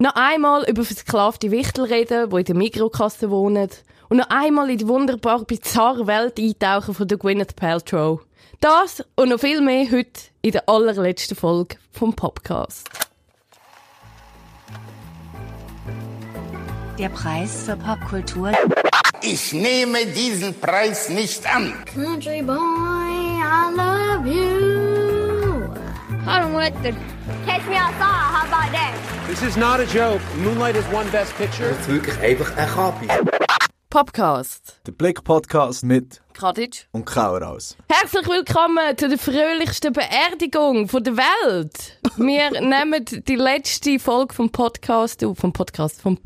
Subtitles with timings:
[0.00, 3.68] Noch einmal über versklavte Wichtel reden, die in der Mikrokasse wohnen.
[4.08, 8.20] Und noch einmal in die wunderbar bizarre Welt eintauchen von der Gwyneth Paltrow.
[8.60, 12.88] Das und noch viel mehr heute in der allerletzten Folge vom Podcast.
[16.96, 18.52] Der Preis für Popkultur.
[19.20, 21.74] Ich nehme diesen Preis nicht an.
[21.92, 24.87] Country boy, I love you.
[26.30, 26.94] Hallo Mutter.
[27.46, 28.94] Catch me outside, how about that?
[29.26, 30.20] This is not a joke.
[30.36, 31.70] Moonlight has won Best Picture.
[31.70, 33.08] Das ist wirklich einfach ein Kapi.
[33.88, 34.78] Podcast.
[34.86, 36.86] Der Blick-Podcast mit Kadic.
[36.92, 37.78] und Kaueraus.
[37.88, 41.98] Herzlich willkommen zu der fröhlichsten Beerdigung von der Welt.
[42.18, 46.18] Wir nehmen die letzte Folge vom Podcast auf, vom Podcast, vom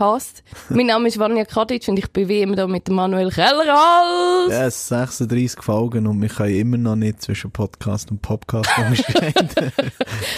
[0.00, 0.42] Popcast.
[0.70, 4.48] Mein Name ist Vanja Kadic und ich bin wie immer da mit dem Manuel Kellerhals.
[4.50, 9.72] Yes, 36 Folgen und wir können immer noch nicht zwischen Podcast und Podcast unterscheiden.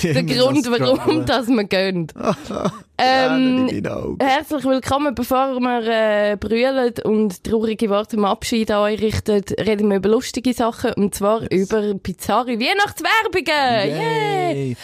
[0.02, 2.08] Der Grund, warum das wir gehen.
[3.04, 3.68] Ähm,
[4.20, 5.12] herzlich willkommen.
[5.16, 10.10] Bevor wir äh, brüllen und traurige Worte im Abschied an euch richten, reden wir über
[10.10, 13.98] lustige Sachen und zwar über bizarre Weihnachtswerbungen.
[13.98, 14.68] Yay!
[14.68, 14.76] Yay!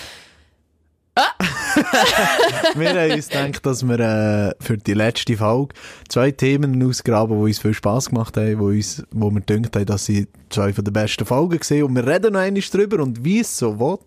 [2.74, 5.74] wir haben uns gedacht, dass wir äh, für die letzte Folge
[6.08, 9.86] zwei Themen ausgraben, die uns viel Spass gemacht haben, wo, uns, wo wir gedacht haben,
[9.86, 13.24] dass sie zwei von den besten Folgen gesehen und wir reden noch einmal drüber und
[13.24, 13.98] wie es so will,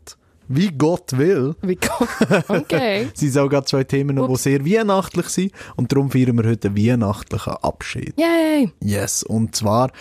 [0.48, 2.44] wie Gott will, Wie cool.
[2.48, 3.08] Okay.
[3.14, 6.78] sind auch gerade zwei Themen, die sehr weihnachtlich sind und darum feiern wir heute einen
[6.78, 8.14] weihnachtlichen Abschied.
[8.18, 8.72] Yay!
[8.82, 9.92] Yes, und zwar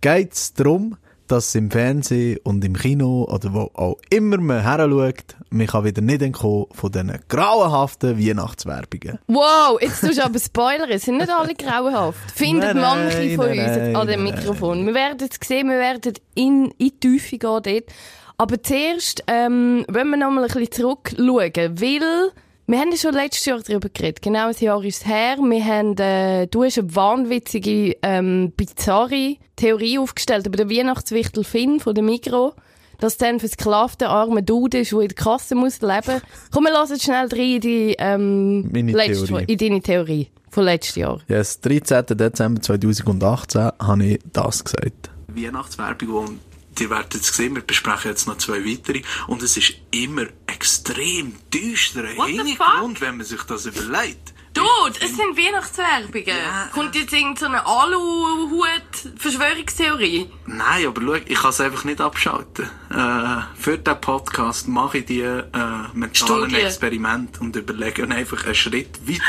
[0.00, 0.96] geht es darum,
[1.28, 6.02] dass im Fernsehen und im Kino oder wo auch immer man heranschaut, man kann wieder
[6.02, 9.18] nicht entkommen von diesen grauenhaften Weihnachtswerbungen.
[9.26, 12.30] Wow, jetzt tust du aber Spoiler, es sind nicht alle grauenhaft.
[12.34, 14.24] Findet Nein, manche von nein, uns nein, an dem.
[14.24, 14.86] Mikrofon.
[14.86, 17.84] Wir werden es sehen, wir werden in, in die Tiefe gehen dort.
[18.36, 22.32] Aber zuerst, ähm, wollen wir noch mal ein bisschen zurückschauen, weil
[22.68, 25.36] wir haben ja schon letztes Jahr darüber geredet, genau ein Jahr ist es her.
[25.40, 31.80] Wir haben, äh, du hast eine wahnwitzige, ähm, bizarre Theorie aufgestellt über den Weihnachtswichtel Finn
[31.80, 32.54] von der Migro.
[33.00, 36.20] dass dann versklavte arme Dude ist, der in der Kasse muss leben.
[36.52, 39.44] Komm, wir lassen schnell rein in die, ähm, letzte- Theorie.
[39.46, 41.20] in deine Theorie von letztes Jahr.
[41.28, 42.16] Yes, 13.
[42.16, 45.10] Dezember 2018 habe ich das gesagt.
[45.28, 46.40] Weihnachtswerbung und
[46.80, 50.24] ihr werdet es sehen, wir besprechen jetzt noch zwei weitere und es ist immer
[50.58, 54.34] extrem düsterer What the Hintergrund, wenn man sich das überlegt.
[54.54, 56.34] Dude, es sind Weihnachtswerbungen.
[56.72, 60.28] Kommt jetzt irgendeine Aluhut-Verschwörungstheorie?
[60.46, 62.68] Nein, aber schau, ich kann es einfach nicht abschalten.
[62.90, 65.44] Äh, für diesen Podcast mache ich die äh,
[65.92, 66.56] mentalen Studie.
[66.56, 69.22] Experimente und überlege einfach einen Schritt weiter.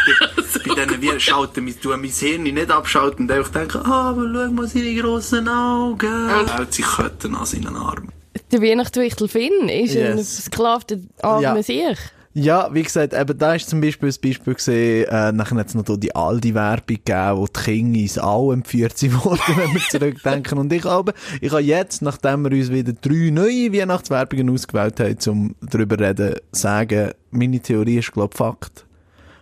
[0.67, 4.23] Bei denen wir schalten, wir tun mein Hirn nicht abschalten und einfach denken, ah, aber
[4.23, 6.29] schau mal seine grossen Augen.
[6.29, 8.11] Er hält sich Ketten an seinen Armen.
[8.51, 10.35] Der Weihnachtswichtel Finn ist ein Yes.
[10.41, 11.63] versklavter armer Ja.
[11.63, 11.97] Sieg.
[12.35, 15.75] Ja, wie gesagt, eben da ist zum Beispiel ein Beispiel gesehen, äh, nachher hat es
[15.75, 20.59] noch die Aldi-Werbung gegeben, wo die Kinder ins All entführt sind worden, wenn wir zurückdenken.
[20.59, 25.17] Und ich glaube, ich habe jetzt, nachdem wir uns wieder drei neue Weihnachtswerbungen ausgewählt haben,
[25.27, 28.85] um darüber zu reden, sagen, meine Theorie ist, glaube ich, Fakt.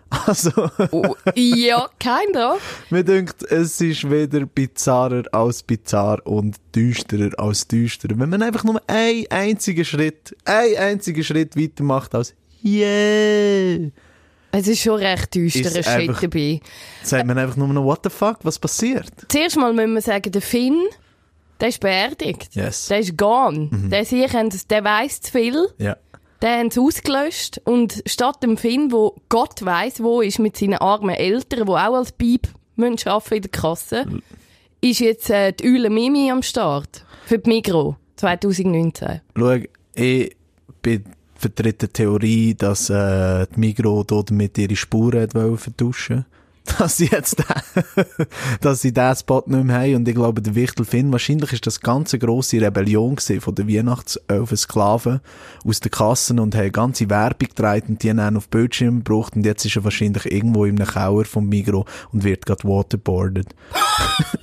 [0.28, 0.51] Also,
[0.91, 2.57] Oh, ja, keiner.
[2.90, 8.18] mir denkt, es ist wieder bizarrer als bizarr und düsterer als düsterer.
[8.18, 12.34] Wenn man einfach nur einen einzigen Schritt, einen einzigen Schritt weitermacht als
[12.66, 13.90] Yeah,
[14.51, 16.59] Es ist schon recht düsterer Shit einfach- dabei.
[17.03, 19.12] sagt man einfach nur noch, what the fuck, was passiert?
[19.29, 20.81] Zuerst mal müssen wir sagen, der Finn,
[21.59, 22.50] der ist beerdigt.
[22.56, 22.88] Yes.
[22.88, 23.69] Der ist gone.
[23.91, 24.31] Der sich,
[24.69, 25.68] der weiss zu viel.
[25.78, 25.97] Ja.
[26.42, 30.75] Den haben sie ausgelöscht und statt dem Finn, wo Gott weiss, wo ist mit seinen
[30.75, 34.06] armen Eltern, die auch als Bib müssen in der Kasse,
[34.81, 39.22] ist jetzt äh, die Eule Mimi am Start für die Migro 2019.
[39.36, 39.56] Schau,
[39.96, 40.36] ich
[41.36, 46.25] vertrete die Theorie, dass äh, die Migro dort mit ihre Spuren vertuschen
[46.78, 47.95] dass sie jetzt den,
[48.61, 49.95] dass sie diesen Spot nicht mehr haben.
[49.95, 53.55] Und ich glaube, der Wichtel Finn, wahrscheinlich ist das ganz eine grosse Rebellion gewesen von
[53.55, 55.19] den Weihnachtselfen Sklaven
[55.66, 59.35] aus den Kassen und haben ganze Werbung gedreht und die haben dann auf Bildschirm gebracht
[59.35, 63.47] und jetzt ist er wahrscheinlich irgendwo in einem Kauer vom Migro und wird gerade waterboardet.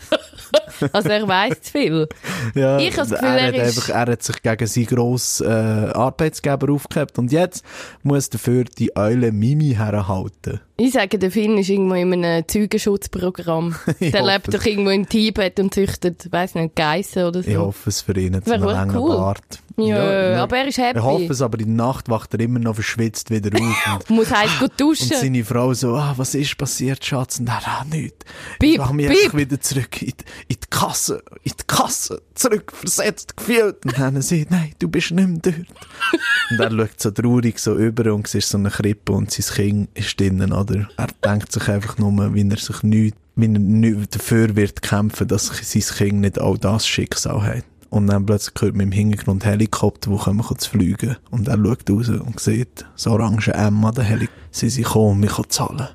[0.92, 2.08] Also er weiss zu viel.
[2.54, 4.86] Ja, Ich habe das Gefühl, er, er hat ist- einfach, er hat sich gegen seinen
[4.86, 7.64] grossen äh, Arbeitsgeber aufgehabt und jetzt
[8.02, 10.60] muss dafür die Eule Mimi herhalten.
[10.76, 13.76] Ich sage, der Finn ist irgendwo in einem Zeugenschutzprogramm.
[14.00, 17.48] Der lebt doch irgendwo in Tibet und züchtet, weiss nicht, Geissen oder so.
[17.48, 19.16] Ich hoffe es für ihn, einen wirklich langen cool.
[19.16, 19.60] Bart.
[19.76, 20.98] Ja, aber er ist happy.
[20.98, 24.08] Ich hoffe es, aber in der Nacht wacht er immer noch verschwitzt wieder auf.
[24.08, 25.16] Und, Muss heiß gut und duschen.
[25.16, 27.40] seine Frau so, ah, was ist passiert, Schatz?
[27.40, 28.24] Und er, ah, nichts.
[28.60, 29.36] Piep, ich mache mich piep.
[29.36, 32.22] wieder zurück in die, in die Kasse, in die Kasse.
[32.34, 33.84] zurückversetzt gefühlt.
[33.84, 35.56] Und dann sagt, nein, du bist nicht mehr dort.
[36.50, 39.88] und er schaut so traurig so über und sieht so eine Krippe und sein Kind
[39.98, 40.88] ist drinnen, oder?
[40.96, 45.28] Er denkt sich einfach nur, wie er sich nicht, wie er nicht dafür wird kämpfen,
[45.28, 47.64] dass sein Kind nicht all das Schicksal hat.
[47.90, 51.16] Und dann plötzlich hört man im Hintergrund Helikopter, die kommen zu fliegen.
[51.30, 54.40] Und er schaut raus und sieht das orange M an der Helikopter.
[54.50, 55.88] Sie sind gekommen, mich zahlen.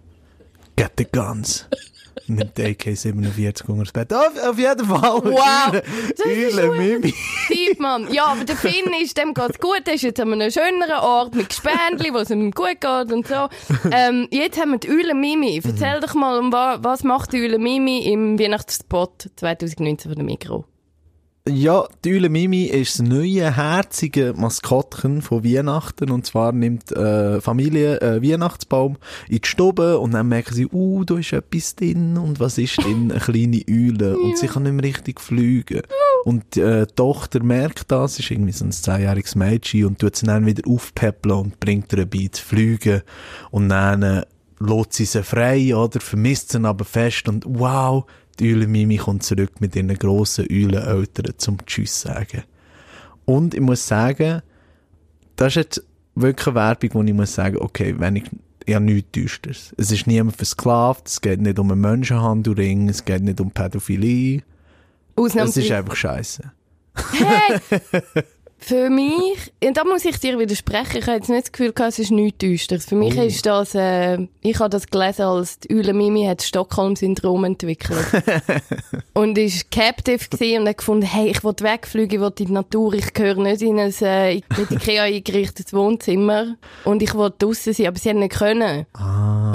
[0.78, 1.68] Get the guns.
[2.28, 4.14] Die AK-47 unter das Bett.
[4.14, 5.24] Auf, auf jeden Fall.
[5.24, 5.82] Wow.
[6.26, 7.14] Eule, Mimi.
[7.50, 8.12] Deep, Mann.
[8.12, 9.82] Ja, aber der Finn ist, dem geht's gut.
[9.86, 13.28] Er ist jetzt an einem schöneren Ort mit Gespendli, wo es ihm gut geht und
[13.28, 13.48] so.
[13.92, 15.62] Ähm, jetzt haben wir die Eule Mimi.
[15.64, 20.66] Erzähl doch mal, wa was macht die Eule Mimi im Weihnachtsspot 2019 von der Mikro?
[21.52, 26.12] Ja, die Eule Mimi ist das neue, herzige Maskottchen von Weihnachten.
[26.12, 28.98] Und zwar nimmt äh, Familie einen Weihnachtsbaum
[29.28, 32.18] in die Stube und dann merken sie, uh, da ist etwas drin.
[32.18, 33.12] Und was ist drin?
[33.12, 34.18] Eine kleine Eule.
[34.20, 35.82] Und sie kann nicht mehr richtig fliegen.
[36.24, 40.26] Und äh, die Tochter merkt das, ist irgendwie so ein zehnjähriges Mädchen und tut sie
[40.26, 43.02] dann wieder aufpäppeln und bringt ihr bei zu fliegen.
[43.50, 44.26] Und dann äh,
[44.60, 46.00] lässt sie sie frei, oder?
[46.00, 48.06] Vermisst sie aber fest und wow,
[48.40, 52.44] die Eule Mimi kommt zurück mit ihren grossen Euleneltern zum Tschüss sagen.
[53.26, 54.42] Und ich muss sagen,
[55.36, 55.84] das ist jetzt
[56.16, 58.24] wirklich eine Werbung, wo ich muss sagen, okay, wenn ich,
[58.66, 59.74] ich habe nichts Düsteres.
[59.78, 64.44] Es ist niemand versklavt, es geht nicht um einen Menschenhandelring, es geht nicht um Pädophilie.
[65.16, 66.52] Es ist einfach scheiße.
[67.12, 67.60] Hey!
[68.62, 71.94] Für mich, und da muss ich dir widersprechen, ich habe jetzt nicht das Gefühl gehabt,
[71.94, 72.86] es ist nichts Düsteres.
[72.86, 73.22] Für mich Oh.
[73.24, 78.06] ist das, äh, ich habe das gelesen als die Eule Mimi hat das Stockholm-Syndrom entwickelt.
[79.14, 82.52] und ist captive gewesen und hat gefunden, hey, ich will wegfliegen, ich will in die
[82.52, 87.74] Natur, ich gehöre nicht in ein äh, mit Ikea eingerichtetes Wohnzimmer und ich will draussen
[87.74, 88.86] sein, aber sie hat nicht können.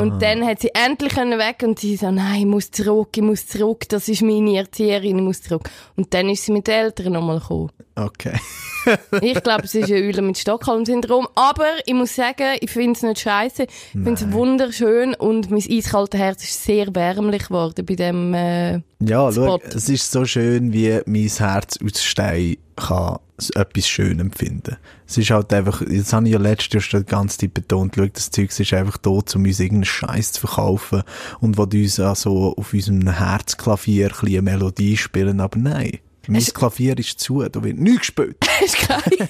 [0.01, 3.23] Und dann hat sie endlich können weg und sie so, nein, ich muss zurück, ich
[3.23, 5.69] muss zurück, das ist meine Erzieherin, ich muss zurück.
[5.95, 7.71] Und dann ist sie mit den Eltern nochmal gekommen.
[7.97, 8.39] Okay.
[9.21, 11.29] Ich glaube, es ist eine Eule mit Stockholm-Syndrom.
[11.35, 13.63] Aber ich muss sagen, ich finde es nicht scheiße.
[13.65, 18.35] Ich finde es wunderschön und mein eiskaltes Herz ist sehr wärmlich geworden bei dem.
[18.35, 19.61] Äh, Ja, schau, Spot.
[19.75, 23.19] es ist so schön, wie mein Herz aus Stein kann
[23.55, 24.77] etwas schön empfinden.
[25.07, 27.95] Es ist halt einfach, jetzt habe ich ja letztes Jahr schon die ganze Zeit betont,
[27.97, 31.03] schau, das Zeug ist einfach da, um uns irgendeinen Scheiß zu verkaufen
[31.41, 35.99] und will uns also auf unserem Herzklavier ein bisschen eine Melodie spielen, aber nein.
[36.29, 38.37] Mein Klavier ist zu, da wird nichts gespielt.
[38.65, 39.29] ist geil.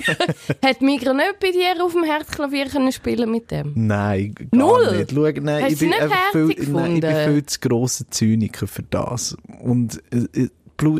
[0.65, 3.73] Hat Migro nicht bei dir auf dem Herzklavier können spielen mit dem?
[3.75, 4.99] Nein, gar Null?
[4.99, 5.13] nicht.
[5.13, 8.83] Schau, nein, Hast ich bin einfach viel, nein, ich bin viel zu grosser Zyniker für
[8.83, 9.37] das.
[9.63, 10.49] Und äh, äh,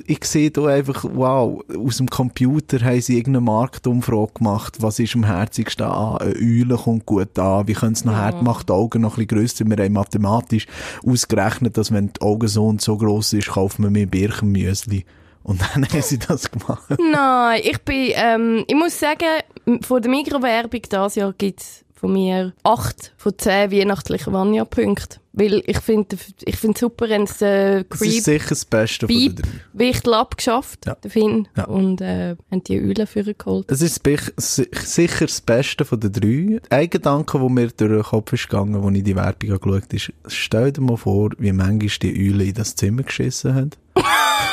[0.07, 5.15] ich sehe da einfach, wow, aus dem Computer haben sie irgendeine Marktumfrage gemacht, was ist
[5.17, 6.19] am herzigsten an?
[6.19, 9.27] Eine Eule kommt gut an, wie können es noch hart macht die Augen noch ein
[9.27, 9.65] bisschen grösser.
[9.67, 10.67] Wir haben mathematisch
[11.05, 15.05] ausgerechnet, dass wenn die Augen so und so gross ist, kauft man mehr Birchenmüsli.
[15.45, 16.83] Und dann haben sie das gemacht.
[16.99, 22.53] Nein, ich bin, ähm, ich muss sagen, von der Mikrowerbung dieses Jahr gibt's von mir
[22.65, 25.19] acht von zehn weihnachtlichen Vanya-Punkte.
[25.33, 29.07] Weil ich finde, ich finde super, wenn es äh, Das Creep ist sicher das Beste
[29.07, 29.43] von den.
[29.73, 30.95] Wichtel abgeschafft, Ja.
[30.97, 31.65] der Finn, Ja.
[31.65, 33.71] und äh, haben die Eulen für geholt.
[33.71, 36.61] Es ist sicher das Beste von den drei.
[36.71, 39.97] Ein Gedanke, der mir durch den Kopf ist gegangen, als ich die Werbung angeschaut habe,
[39.97, 43.71] ist, stell dir mal vor, wie manchmal die Eule in das Zimmer geschissen haben.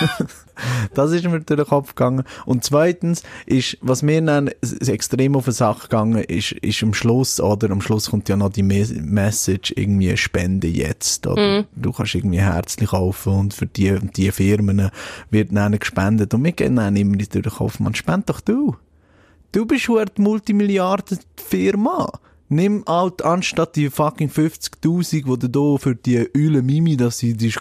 [0.93, 2.23] das ist mir durch den Kopf gegangen.
[2.45, 4.49] Und zweitens ist, was mir dann
[4.85, 8.49] extrem auf die Sache gegangen ist, ist am Schluss, oder am Schluss kommt ja noch
[8.49, 11.65] die Me Message, irgendwie Spende jetzt, oder?
[11.75, 14.89] Du kannst irgendwie Herzlich kaufen und für die, die Firmen
[15.29, 16.33] wird dann gespendet.
[16.33, 18.75] Und mir geht dann immer durch den Kopf, man spend doch du.
[19.51, 22.11] Du bist die Multimilliarden-Firma.
[22.53, 27.33] Nimm halt anstatt die fucking 50.000, die du da für die Eule Mimi, dass sie
[27.33, 27.53] die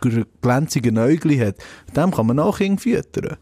[0.43, 1.55] glänzigen Äugli hat,
[1.97, 3.37] dem kann man auch irgendwie füttern.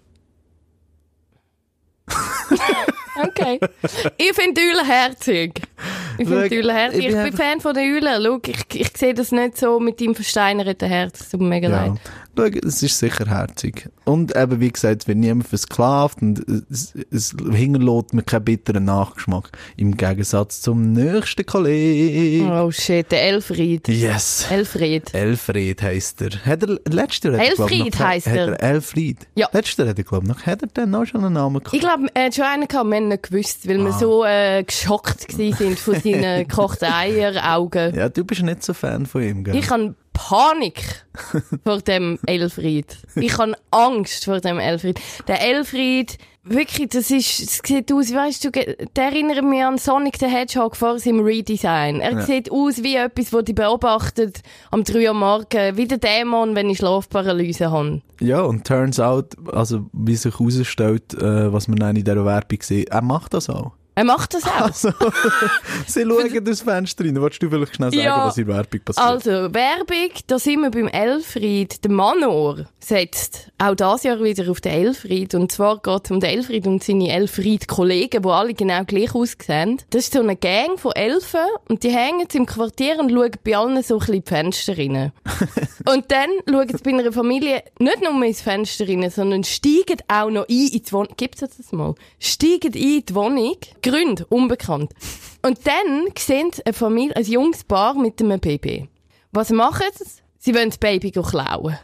[3.20, 3.58] Okay.
[4.16, 5.60] ich finde die Eulen herzig.
[6.18, 7.06] Ich finde Eulen herzig.
[7.06, 8.22] ich bin Fan von den Eulen.
[8.24, 11.22] Schau, ich, ich sehe das nicht so mit deinem versteinerten Herz.
[11.22, 11.86] Es tut mir mega Ja.
[11.86, 12.00] leid.
[12.38, 13.88] Schau, es ist sicher herzig.
[14.04, 16.38] Und eben, wie gesagt, es wird niemand versklavt und
[16.70, 19.50] es, es hinterlässt mir keinen bitteren Nachgeschmack.
[19.76, 22.50] Im Gegensatz zum nächsten Kollegen.
[22.50, 23.88] Oh shit, der Elfried.
[23.88, 24.46] Yes.
[24.50, 25.12] Elfried.
[25.14, 26.30] Elfried heisst er.
[26.46, 28.62] Hat er, letztes Jahr hat glaub Elfried noch, heisst er.
[28.62, 29.18] Elfried.
[29.34, 29.48] Ja.
[29.52, 31.74] Letztes Jahr hat er, glaube ich, noch, hat er dann auch schon einen Namen gehabt?
[31.74, 33.84] Ich glaube, er hat schon einen gehabt, wir haben nicht gewusst, weil Ah.
[33.84, 37.94] wir so äh, geschockt sind von seinen gekochten Eieraugen.
[37.94, 39.56] Ja, du bist nicht so Fan von ihm, gell?
[39.56, 41.04] Ich habe Panik
[41.64, 42.96] vor dem Elfried.
[43.14, 45.00] Ich habe Angst vor dem Elfried.
[45.28, 50.16] Der Elfried, wirklich, das ist, es sieht aus, weißt du, der erinnert mich an Sonic
[50.18, 52.00] the Hedgehog vor seinem Redesign.
[52.00, 52.22] Er Ja.
[52.22, 54.40] sieht aus wie etwas, das dich beobachtet
[54.72, 58.02] am 3 Uhr morgen, wie der Dämon, wenn ich Schlafparalyse habe.
[58.20, 62.88] Ja, und turns out, also wie sich herausstellt, äh, was man in dieser Werbung sieht,
[62.88, 63.72] er macht das auch.
[63.98, 64.60] Er macht das auch.
[64.60, 64.92] Also,
[65.88, 67.20] sie schauen durchs Fenster rein.
[67.20, 68.26] Wolltest du vielleicht schnell sagen, Ja.
[68.26, 69.04] was in Werbung passiert?
[69.04, 71.82] Also, Werbung, da sind wir beim Elfried.
[71.82, 75.34] Der Manor setzt auch das Jahr wieder auf den Elfried.
[75.34, 79.82] Und zwar geht es um den Elfried und seine Elfried-Kollegen, die alle genau gleich aussehen.
[79.90, 83.56] Das ist so eine Gang von Elfen und die hängen im Quartier und schauen bei
[83.56, 85.10] allen so ein bisschen die Fenster rein.
[85.92, 90.30] und dann schauen sie bei einer Familie nicht nur ins Fenster rein, sondern steigen auch
[90.30, 91.14] noch ein in die Wohnung.
[91.16, 91.96] Gibt's das mal?
[92.20, 93.56] Steigen ein in die Wohnung.
[93.90, 94.92] Gründe, unbekannt.
[95.42, 98.88] Und dann sehen sie eine Familie, ein junges Paar mit einem Baby.
[99.32, 100.04] Was machen sie?
[100.38, 101.78] Sie wollen das Baby klauen.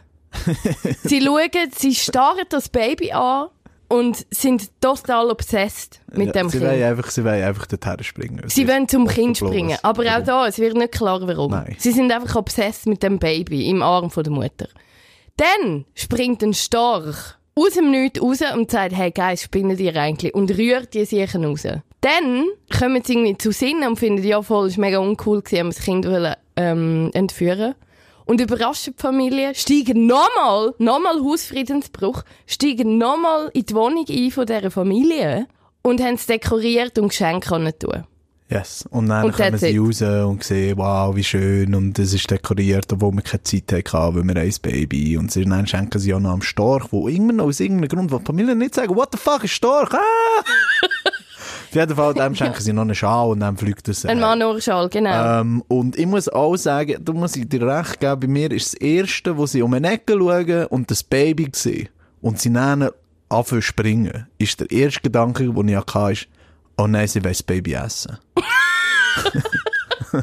[1.03, 3.47] sie schauen, sie starren das Baby an
[3.87, 6.69] und sind total obsessed mit ja, dem sie Kind.
[6.69, 8.43] wollen einfach, sie wollen einfach dorthin springen.
[8.47, 9.77] Sie wollen zum Kind springen.
[9.83, 11.51] Aber auch da, es wird nicht klar, warum.
[11.51, 11.75] Nein.
[11.77, 14.67] Sie sind einfach obsessed mit dem Baby im Arm von der Mutter.
[15.37, 20.33] Dann springt ein Storch aus dem Nichts raus und sagt, hey Geist, spinnen die eigentlich?
[20.33, 21.65] Und rührt die Siechen raus.
[22.05, 22.45] Dann
[22.77, 25.69] kommen sie irgendwie zu Sinnen und finden, ja voll, es war mega uncool, gewesen, haben
[25.69, 27.73] das Kind wollen, ähm, entführen.
[28.25, 34.45] Und überraschen die Familie, steigen nochmal, nochmal Hausfriedensbruch, steigen nochmal in die Wohnung ein von
[34.45, 35.47] dieser Familie
[35.81, 38.03] und haben es dekoriert und Geschenke tun.
[38.51, 38.85] Yes.
[38.91, 41.73] Und dann Und kommen sie raus und sehen, wow, wie schön.
[41.73, 45.17] Und es ist dekoriert, obwohl wir keine Zeit hatten, weil wir ein Baby.
[45.17, 48.19] Und sie, dann schenken sie auch noch am Storch, wo irgendwann aus irgendeinem Grund, wo
[48.19, 49.91] die Familie nicht sagen, what the fuck ist Storch?
[49.91, 50.43] Ah!
[51.69, 54.89] Auf jeden Fall, dem schenken sie noch einen Schal und dann fliegt er Ein Manorschal,
[54.89, 55.41] genau.
[55.41, 58.73] Ähm, und ich muss auch sagen, da muss ich dir recht geben, bei mir ist
[58.73, 61.89] das Erste, wo sie um eine Ecke schauen und das Baby sehen
[62.21, 62.89] und sie dann
[63.29, 66.27] anfangen zu springen, ist der erste Gedanke, den ich hatte, ist,
[66.77, 68.17] oh nein, sie will das Baby essen.
[70.13, 70.21] ja,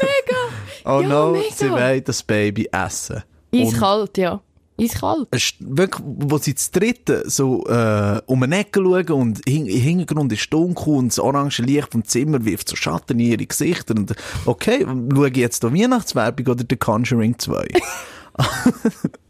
[0.00, 0.40] mega!
[0.84, 1.44] Oh Ja, no, mega.
[1.54, 3.22] sie will das Baby essen.
[3.54, 4.40] Eiskalt, ja.
[4.78, 5.28] Eiskalt.
[5.30, 9.66] es ist wirklich, wo sie zu dritten so äh, um eine Ecke schauen und im
[9.66, 13.94] Hintergrund ist dunkel und das orange Licht vom Zimmer wirft so Schatten in ihre Gesichter
[13.96, 14.14] und
[14.44, 17.66] okay, schaue ich jetzt da Weihnachtswerbung oder The Conjuring 2?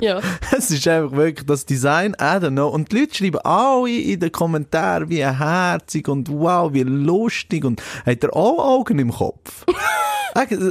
[0.00, 0.20] Ja.
[0.56, 2.68] es ist einfach wirklich das Design, I don't know.
[2.68, 7.80] Und die Leute schreiben alle in den Kommentaren, wie herzig und wow, wie lustig und
[8.04, 9.64] hat er auch Augen im Kopf?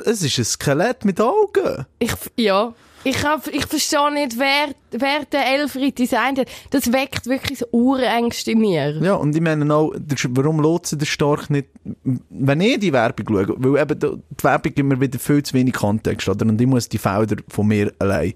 [0.05, 1.87] Es ist ein Skelett mit Augen.
[1.97, 2.75] Ich, ja.
[3.07, 6.47] Ich, hab, ich verstehe nicht, wer, wer den Elfried designt hat.
[6.71, 8.99] Das weckt wirklich so Urängste in mir.
[8.99, 9.93] Ja, und ich meine auch,
[10.29, 11.69] warum sich der Storch nicht,
[12.31, 15.75] wenn ich die Werbung schaue, weil eben die Werbung gibt mir wieder viel zu wenig
[15.75, 16.47] Kontext, oder?
[16.47, 18.33] Und ich muss die Felder von mir allein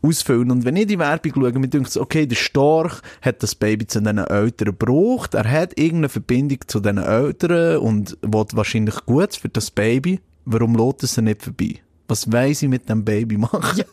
[0.00, 0.50] ausfüllen.
[0.50, 4.00] Und wenn ich die Werbung schaue, mir denkt okay, der Storch hat das Baby zu
[4.00, 9.50] diesen Eltern gebraucht, er hat irgendeine Verbindung zu diesen Eltern und will wahrscheinlich Gutes für
[9.50, 10.20] das Baby.
[10.46, 11.82] Warum lohnt es sich nicht vorbei?
[12.08, 13.60] Was weiss ich mit dem Baby machen?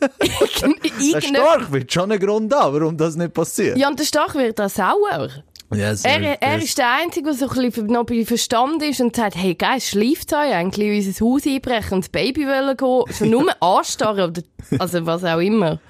[0.60, 3.76] Der Irgende- Storch wird schon einen Grund haben, warum das nicht passiert.
[3.76, 5.28] ja, und der Stach wird auch sauer.
[5.74, 9.16] Yes, Er, er ist der Einzige, der so ein bisschen noch bei Verstand ist und
[9.16, 13.14] sagt, hey Geist, schläft euch eigentlich in unser Haus einbrechen und das Baby wollen gehen,
[13.16, 14.42] schon nur anstarren oder,
[14.78, 15.80] also was auch immer.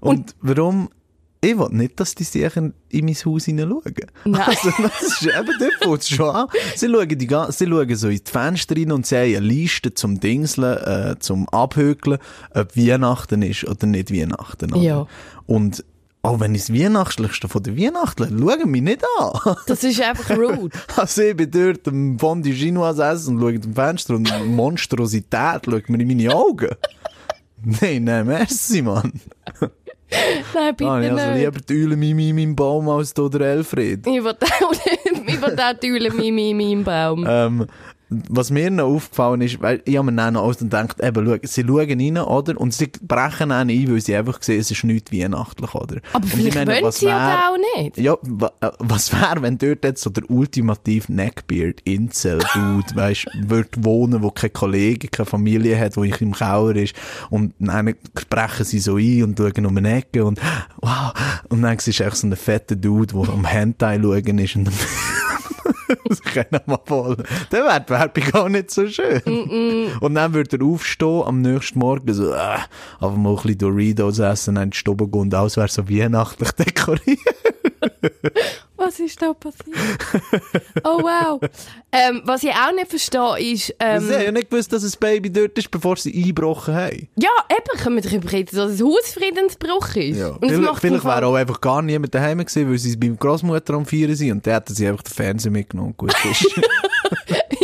[0.00, 0.90] Und, warum?
[1.40, 3.94] Ich will nicht, dass die sich in mein Haus hineinschauen.
[4.24, 4.42] Nein.
[4.46, 6.48] Also, das ist eben, dort fängt schon an.
[6.74, 9.94] Sie schauen, die, sie schauen so in die Fenster rein und sie haben eine Liste
[9.94, 12.18] zum Dingseln, äh, zum Abhökeln,
[12.54, 14.72] ob Weihnachten ist oder nicht Weihnachten.
[14.72, 14.82] Oder?
[14.82, 15.06] Ja.
[15.46, 15.84] Und
[16.22, 19.56] auch wenn ich das Weihnachtlichste von der Weihnachten schauen mich nicht an.
[19.66, 20.70] Das ist einfach rude.
[20.96, 25.88] Also ich bin dort am Fondue Chinoise essen und schaue dem Fenster und Monstrosität schaut
[25.88, 26.70] mir in meine Augen.
[27.62, 29.12] nein, nein, merci, Mann.
[30.54, 31.38] Nein, bitte Ah, ich also nicht.
[31.44, 34.06] lieber die Eule Mimi in meinem Baum als da der Elfried.
[34.06, 37.26] Ich will auch, ich will auch die Eule in meinem Baum.
[37.28, 37.66] Ähm,
[38.10, 41.26] was mir noch aufgefallen ist, weil ich habe mir dann noch aus und gedacht, eben,
[41.26, 42.58] schau, sie schauen rein, oder?
[42.58, 46.00] Und sie brechen dann ein, weil sie einfach sehen, es ist nicht weihnachtlich, oder?
[46.14, 47.98] Aber und vielleicht wollen sie ja auch nicht.
[47.98, 53.84] Ja, äh, was wäre, wenn dort jetzt so der ultimativ Neckbeard Incel Dude, weißt, wird
[53.84, 56.94] wohnen, wo keine Kollegen, keine Familie hat, wo ich im Keller ist
[57.28, 57.94] und dann
[58.30, 60.40] brechen sie so ein und schauen um eine Ecke und
[60.80, 61.12] wow,
[61.48, 64.70] und dann siehst du echt so einen fetten Dude, der am Hentai schauen ist und
[66.04, 67.16] das können wir voll.
[67.50, 69.20] Dann wäre die Werbung auch nicht so schön.
[70.00, 72.58] Und dann würde er aufstehen am nächsten Morgen so, äh,
[73.00, 75.88] aber mal ein bisschen Doritos essen, dann in die Stube gehen und alles wäre so
[75.88, 77.18] weihnachtlich dekoriert.
[78.76, 79.76] Was ist da passiert?
[80.84, 81.40] Oh wow.
[81.90, 84.92] Ähm, was ich auch nicht verstehe, ist, ähm, Sie haben ja nicht gewusst, dass ein
[85.00, 87.08] Baby dort ist, bevor sie eingebrochen haben.
[87.16, 90.20] ja, eben können wir darüber reden, dass es Hausfriedensbruch ist.
[90.22, 93.74] Und es Vielleicht, vielleicht wäre auch einfach gar niemand daheim gewesen, weil sie bei Großmutter
[93.74, 95.94] am Feiern sind und der hätten sie einfach den Fernseher mitgenommen.
[95.96, 96.46] Gut ist.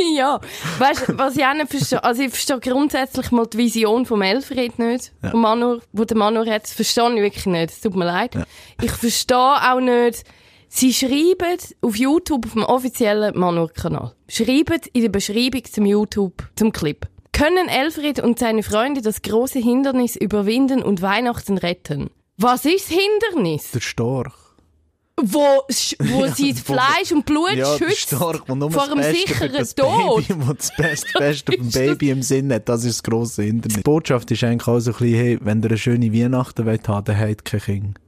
[0.16, 0.40] ja,
[0.78, 4.22] weißt du, was ich auch nicht verstehe, also ich verstehe grundsätzlich mal die Vision vom
[4.22, 5.30] Elfried nicht, Ja.
[5.30, 8.36] vom Manor, wo der Manor hat, verstehe ich wirklich nicht, es tut mir leid.
[8.82, 10.24] Ich verstehe auch nicht,
[10.68, 16.72] sie schreiben auf YouTube, auf dem offiziellen Manor-Kanal, schreiben in der Beschreibung zum YouTube, zum
[16.72, 22.10] Clip, können Elfried und seine Freunde das große Hindernis überwinden und Weihnachten retten.
[22.36, 23.70] Was ist Hindernis?
[23.72, 24.34] der Storch.
[25.22, 29.74] Wo, wo sie das wo- Fleisch und Blut Ja, schützt nur vor einem sicheren das
[29.74, 30.26] Tod.
[30.26, 33.76] Baby, der das Beste, Beste vom Baby im Sinn hat, das ist das grosse Hindernis.
[33.76, 36.88] Die Botschaft ist eigentlich auch so ein bisschen, hey, wenn ihr eine schöne Weihnachten wollt
[36.88, 37.98] haben, dann habt kein Kind.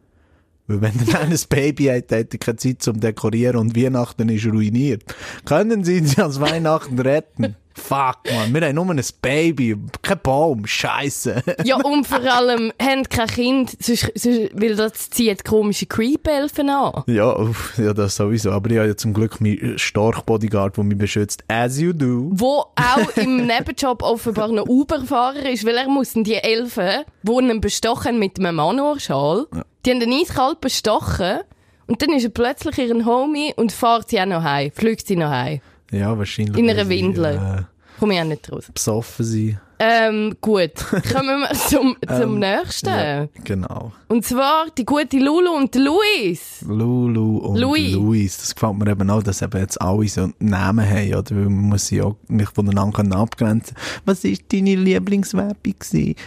[0.66, 4.28] Weil wenn ihr dann ein Baby habt, habt ihr keine Zeit zum Dekorieren und Weihnachten
[4.28, 5.04] ist ruiniert.
[5.44, 7.54] Können sie sie als Weihnachten retten?
[7.76, 11.42] Fuck, man, wir haben nur ein Baby, kein Baum, Scheiße.
[11.64, 17.04] Ja, und vor allem haben kein Kind, sonst, sonst, weil das zieht komische Creep-Elfen an.
[17.06, 18.50] Ja, uff, ja, das sowieso.
[18.50, 21.44] Aber ich habe ja zum Glück meinen Storch-Bodyguard, der mich beschützt.
[21.48, 22.30] As you do.
[22.32, 27.60] Wo auch im Nebenjob offenbar noch Uber-Fahrer ist, weil er muss die Elfen, die ihn
[27.60, 29.46] bestochen mit einem Manorschal,
[29.84, 31.40] die haben ihn eiskalt bestochen
[31.86, 35.16] und dann ist er plötzlich ihren Homie und fährt sie auch noch heim, fliegt sie
[35.16, 35.60] noch heim.
[35.90, 36.56] Ja, wahrscheinlich.
[36.56, 37.24] In einer Windel.
[37.24, 37.62] Äh,
[37.98, 38.70] Komme ich auch nicht raus.
[38.72, 39.60] besoffen sein.
[39.78, 40.72] Ähm, gut.
[41.12, 42.88] Kommen wir zum, zum nächsten.
[42.88, 43.92] Ja, genau.
[44.08, 46.64] Und zwar die gute Lulu und Luis.
[46.66, 47.92] Lulu und Louis.
[47.92, 48.36] Louis.
[48.38, 51.30] Das gefällt mir eben auch, dass eben jetzt alle so Namen haben, oder?
[51.30, 55.74] Weil man muss sie auch nicht voneinander abgrenzen Was ist deine Lieblingswerbung?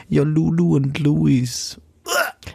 [0.09, 1.79] Ja, Lulu und Louis.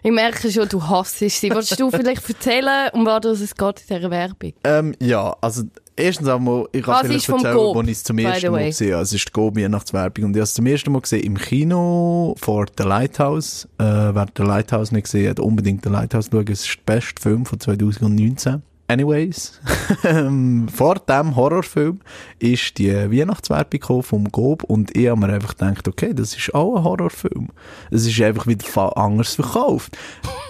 [0.02, 1.50] Ich merke schon, du hasst sie.
[1.50, 4.52] Wolltest du vielleicht erzählen, um was es geht in dieser Werbung?
[4.64, 5.62] Ähm, ja, also,
[5.96, 9.02] erstens einmal, ich kann vom erzählen, wo ich es zum ersten Mal gesehen habe.
[9.02, 10.24] Es ist die Coop Weihnachtswerbung.
[10.26, 13.68] Und ich habe es zum ersten Mal gesehen im Kino vor The Lighthouse.
[13.78, 16.48] Äh, wer The Lighthouse nicht gesehen hat, unbedingt The Lighthouse schauen.
[16.48, 18.62] Es ist der beste Film von 2019.
[18.86, 19.60] Anyways,
[20.74, 22.00] vor dem Horrorfilm
[22.38, 26.76] ist die Weihnachtswerbung vom Gob und ich habe mir einfach gedacht, okay, das ist auch
[26.76, 27.48] ein Horrorfilm.
[27.90, 29.96] Es ist einfach wieder anders verkauft.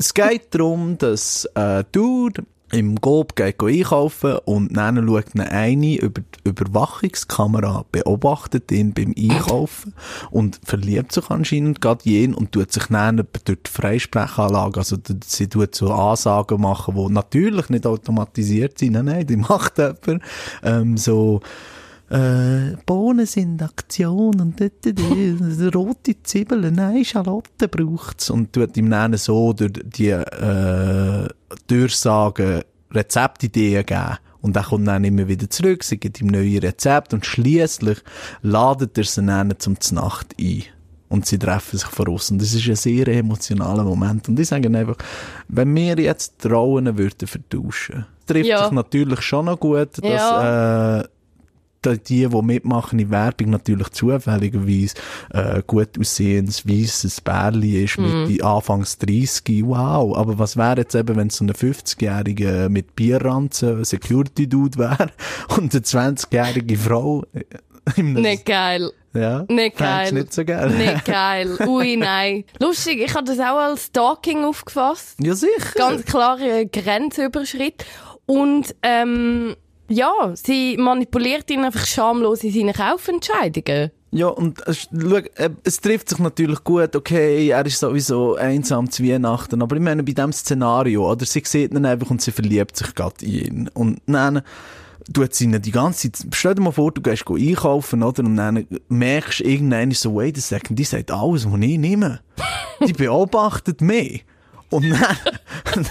[0.00, 2.42] es geht darum, dass äh, Dude
[2.74, 9.14] im Gob geht einkaufen und dann schaut ihn eine über die Überwachungskamera, beobachtet ihn beim
[9.16, 9.94] Einkaufen
[10.30, 15.48] und verliebt sich anscheinend gerade jeden und tut sich dann durch die Freisprechanlage, also sie
[15.48, 20.22] tut so Ansagen machen, die natürlich nicht automatisiert sind, nein, nein, die macht jemand,
[20.62, 21.40] ähm, so,
[22.14, 28.30] äh, Bohnen sind Aktion und dort, dort, rote Zwiebeln, nein, Schalotten braucht's.
[28.30, 31.28] Und tut ihm dann so durch die, äh,
[31.66, 34.18] Durchsagen Rezeptideen geben.
[34.40, 37.98] Und er kommt dann immer wieder zurück, sie gibt ihm neue Rezepte und schließlich
[38.42, 40.64] ladet er sie dann zum Znacht ein.
[41.08, 42.30] Und sie treffen sich vor uns.
[42.30, 44.28] Und das ist ein sehr emotionaler Moment.
[44.28, 44.96] Und ich sage einfach,
[45.48, 48.64] wenn wir jetzt die Rollen würden vertauschen, trifft Ja.
[48.64, 51.00] sich natürlich schon noch gut, dass, Ja.
[51.00, 51.04] äh,
[51.86, 54.94] die, die mitmachen in Werbung, natürlich zufälligerweise
[55.30, 59.62] äh, gut aussehendes, weisses Bärli ist mit die Anfangs 30.
[59.64, 60.16] Wow.
[60.16, 65.10] Aber was wäre jetzt eben, wenn so ein 50-Jähriger mit Bierranzen Security-Dude wäre
[65.56, 68.90] und eine 20-jährige Frau äh, Nicht geil.
[69.12, 70.12] ja, Nicht geil.
[70.12, 70.70] nicht so geil.
[70.70, 71.56] Nicht geil.
[71.66, 72.44] Ui, nein.
[72.58, 75.16] Lustig, ich habe das auch als Stalking aufgefasst.
[75.20, 75.52] Ja, sicher.
[75.74, 77.84] Ganz klare Grenzüberschritt.
[78.26, 79.54] Und, ähm,
[79.88, 83.90] ja, sie manipuliert ihn einfach schamlos in seinen Kaufentscheidungen.
[84.10, 89.02] Ja, und schau, äh, es trifft sich natürlich gut, okay, er ist sowieso einsam zu
[89.02, 92.76] Weihnachten, aber ich meine, bei diesem Szenario, oder, sie sieht ihn einfach und sie verliebt
[92.76, 93.70] sich gerade in ihn.
[93.74, 94.42] Und dann
[95.12, 98.36] tut sie ihn die ganze Zeit, stell dir mal vor, du gehst einkaufen, oder, und
[98.36, 102.20] dann merkst du irgendwann so, wait a second, die sagt alles, was ich nehme.
[102.86, 104.24] Die beobachtet mich.
[104.70, 105.16] Und dann,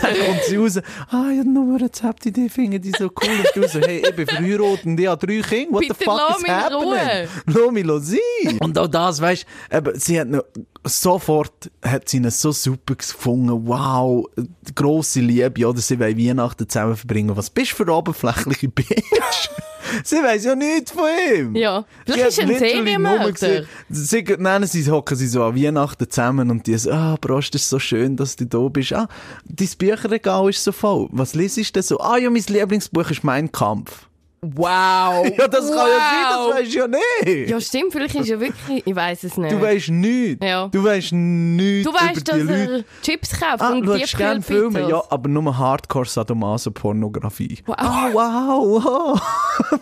[0.00, 0.78] dann kommt sie raus,
[1.10, 3.30] ah, ich habe nur eine Rezeptidee, finde die so cool.
[3.30, 6.04] Und du so, hey, ich bin verheiratet und ich habe drei Kinder, what Bitte the
[6.04, 7.28] fuck is happening?
[7.46, 8.58] Lass mich los sein.
[8.58, 10.44] Und auch das, weißt du, sie hat noch,
[10.84, 13.66] sofort hat sie ihn so super gefunden.
[13.66, 14.28] Wow,
[14.74, 17.36] grosse Liebe, oder sie wollen Weihnachten zusammen verbringen.
[17.36, 19.50] Was bist du für oberflächliche Bitch?
[20.04, 21.56] sie weiss ja nichts von ihm.
[21.56, 21.84] Ja.
[22.06, 23.64] Sie Vielleicht ist hat er ein Serienmörder.
[23.88, 27.68] Sie, nennen sie, hocken sie so an Weihnachten zusammen und die so, ah, Prost, ist
[27.68, 28.92] so schön, dass du da bist.
[28.92, 29.08] Ah,
[29.44, 31.08] dein Bücherregal ist so voll.
[31.12, 32.00] Was liest du denn so?
[32.00, 34.08] Ah, ja, mein Lieblingsbuch ist Mein Kampf.
[34.44, 35.24] Wow.
[35.38, 36.54] Ja, das kann ja sein, das Wow.
[36.54, 37.50] weisst du ja nicht.
[37.50, 39.52] Ja, stimmt, vielleicht ist er wirklich, ich weiß es nicht.
[39.52, 40.44] Du weisst nichts.
[40.44, 40.66] Ja.
[40.68, 42.52] Du weisst nichts Du weißt, dass Leute.
[42.52, 47.58] er Chips kauft Ah, und die gerne Filme, ja, aber nur Hardcore-Sadomaso-Pornografie.
[47.66, 47.76] Wow.
[47.78, 49.20] Ah, wow, wow.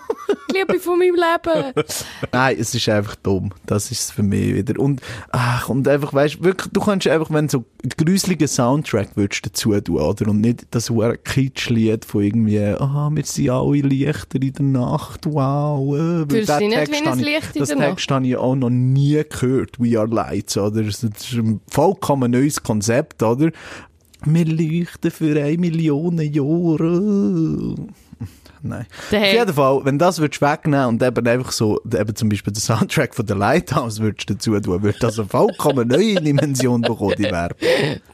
[0.53, 1.73] Liebe von meinem Leben.
[2.33, 3.51] Nein, es ist einfach dumm.
[3.67, 4.79] Das ist es für mich wieder.
[4.81, 9.17] Und, ach, und einfach, weißt wirklich, du kannst einfach, wenn du so einen gruseligen Soundtrack
[9.17, 10.29] würdest dazu tun, oder?
[10.29, 10.93] Und nicht das
[11.25, 15.95] Kitschlied von irgendwie, ah, wir sind alle Lichter in der Nacht, wow.
[15.95, 18.55] Äh, Fühlst du dich nicht wie ein Licht in Das der Text habe ich auch
[18.55, 20.83] noch nie gehört, We Are Lights, oder?
[20.83, 23.51] Das ist ein vollkommen neues Konzept, oder?
[24.25, 27.75] Wir leuchten für eine Million Jahre.
[28.63, 28.87] Nein.
[29.11, 32.53] Der Auf jeden Fall, wenn das würdest wegnehmen und eben einfach so, eben zum Beispiel
[32.53, 37.15] den Soundtrack von der Lighthouse würdest dazu tun, würde das eine vollkommen neue Dimension bekommen,
[37.17, 37.57] die Werbung.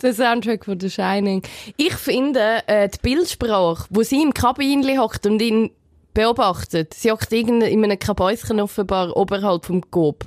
[0.03, 1.43] Der Soundtrack von The Shining.
[1.77, 5.71] Ich finde, äh, die Bildsprache, wo sie im Kabinli hockt und ihn
[6.17, 10.25] beobachtet, sie hockt in einem Kabäuschen offenbar oberhalb vom Gob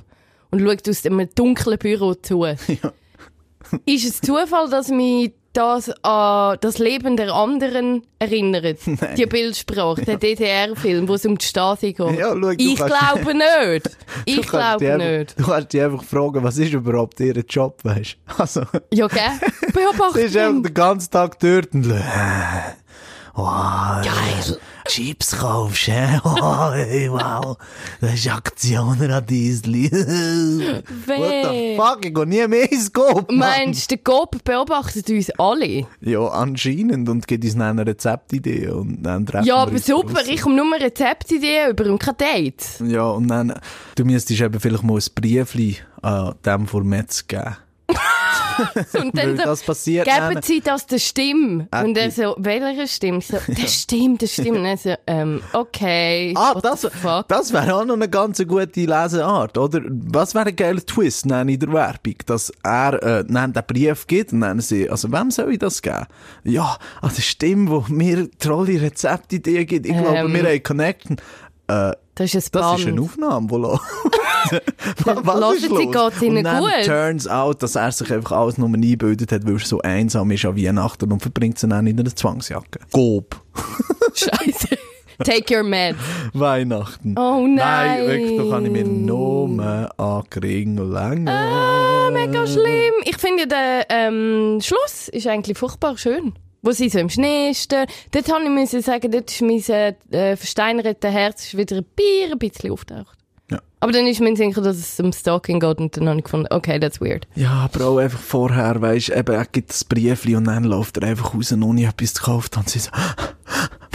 [0.50, 2.44] und schaut aus einem dunklen Büro zu.
[3.86, 8.78] Ist es Zufall, dass mich das an das Leben der anderen erinnert?
[9.16, 12.18] Die Bildsprache, der DDR-Film, wo es um die Stasi geht.
[12.18, 13.90] Ja, schau, ich glaube nicht.
[14.26, 15.38] Ich glaube nicht.
[15.38, 18.34] Du kannst dich einfach fragen, was ist überhaupt ihr Job, weißt du?
[18.40, 19.20] Also, Ja, gell?
[20.14, 21.88] sie ist einfach den ganzen Tag dort und
[23.34, 24.58] Geil.
[24.90, 26.18] Chips kaufst, hä?
[26.24, 27.56] Oh, hey, wow.
[28.00, 29.88] Das ist Aktion Radiesli.
[29.92, 33.30] What the fuck, ich geh nie mehr ins Coop.
[33.30, 35.86] Meinst du, der Gob beobachtet uns alle?
[36.00, 37.08] Ja, anscheinend.
[37.08, 38.66] Und gibt uns dann eine Rezeptidee.
[38.68, 40.30] Und dann treffen Ja, aber super, draussen.
[40.30, 42.64] ich komme nur Rezeptideen über und kein Date.
[42.84, 43.54] Ja, und dann,
[43.94, 47.56] du müsstest eben vielleicht mal ein Briefli an dem vor Metz geben.
[49.00, 51.68] Und dann so, das passiert geben dann- Sie das der Stimme?
[51.70, 53.18] Äh, Und er so, welcher Stimme?
[53.18, 54.58] Ich so, das stimmt, das stimmt.
[54.58, 56.34] Und er so, ähm, okay.
[56.36, 56.86] Ah, das,
[57.28, 59.80] das wäre auch noch eine ganz gute Leseart, oder?
[59.86, 62.14] Was wäre ein geiler Twist dann in der Werbung?
[62.26, 66.06] Dass er äh, den Brief gibt und dann sie, also wem soll ich das geben?
[66.44, 69.86] Ja, an der Stimme, die mir tolle Rezeptideen gibt.
[69.86, 70.32] Ich glaube, Ähm.
[70.32, 71.16] wir haben Connection.
[71.68, 72.80] Äh, Das ist ein das Band.
[72.80, 73.82] ist eine Aufnahme, die läuft.
[75.06, 75.92] Hören Was ist Sie, los?
[76.12, 76.84] geht's Ihnen und dann gut?
[76.84, 80.44] turns out, dass er sich einfach alles nur eingebildet hat, weil er so einsam ist
[80.44, 82.80] an Weihnachten und verbringt sie dann in einer Zwangsjacke.
[82.92, 83.40] Gob.
[84.14, 84.68] Scheiße.
[85.24, 85.98] Take your meds.
[86.34, 87.14] Weihnachten.
[87.18, 88.06] Oh Nein, nein.
[88.06, 91.26] wirklich, da kann ich mir nur ankringeln.
[91.26, 92.94] Ah, mega schlimm.
[93.04, 96.34] Ich finde, der ähm, Schluss ist eigentlich furchtbar schön.
[96.62, 97.86] Wo sie so im Schnee stehen.
[98.10, 102.32] Dort habe ich müssen sagen, dort ist mein äh, versteinertes Herz ist wieder ein Bier
[102.32, 103.16] ein bisschen auftaucht.
[103.50, 103.60] Ja.
[103.80, 106.46] Aber dann ist mir sicher, dass es um Stalking geht und dann habe ich gefunden,
[106.50, 107.26] okay, that's weird.
[107.34, 111.08] Ja, aber auch einfach vorher, weisst eben, er gibt das Briefli und dann läuft er
[111.08, 112.90] einfach raus, noch nie etwas gekauft und sie so,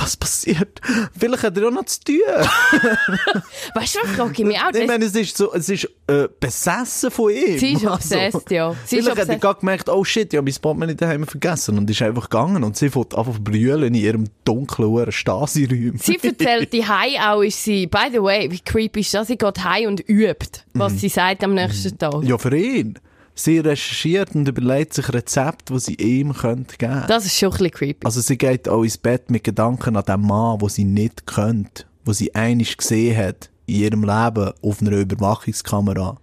[0.06, 0.80] was passiert?
[1.18, 2.16] Vielleicht hat er auch noch zu tun.
[3.74, 4.72] Weißt du, was frage ich mich auch?
[4.74, 7.58] Ich meine, es ist so, es ist äh, besessen von ihm.
[7.58, 8.76] Sie ist Also, obsessed, ja.
[8.86, 9.42] Sie Vielleicht hat er obsessed.
[9.42, 12.78] gerade gemerkt, oh shit, ich habe mein Portemonnaie daheim vergessen und ist einfach gegangen und
[12.78, 15.98] sie fängt einfach brüllen in ihrem dunklen Uhren Stasi-Räumen.
[15.98, 19.28] Sie erzählt die Hai auch, ist sie, by the way, wie creepy ist das?
[19.28, 22.24] Sie geht heim und übt, was sie sagt am nächsten Tag.
[22.24, 23.00] Ja, für ihn.
[23.38, 27.58] Sie recherchiert und überlegt sich Rezepte, die sie ihm könnte geben Das ist schon ein
[27.58, 28.06] bisschen creepy.
[28.06, 31.86] Also sie geht auch ins Bett mit Gedanken an den Mann, wo sie nicht kennt,
[32.06, 36.18] wo sie einig gesehen hat in ihrem Leben auf einer Überwachungskamera.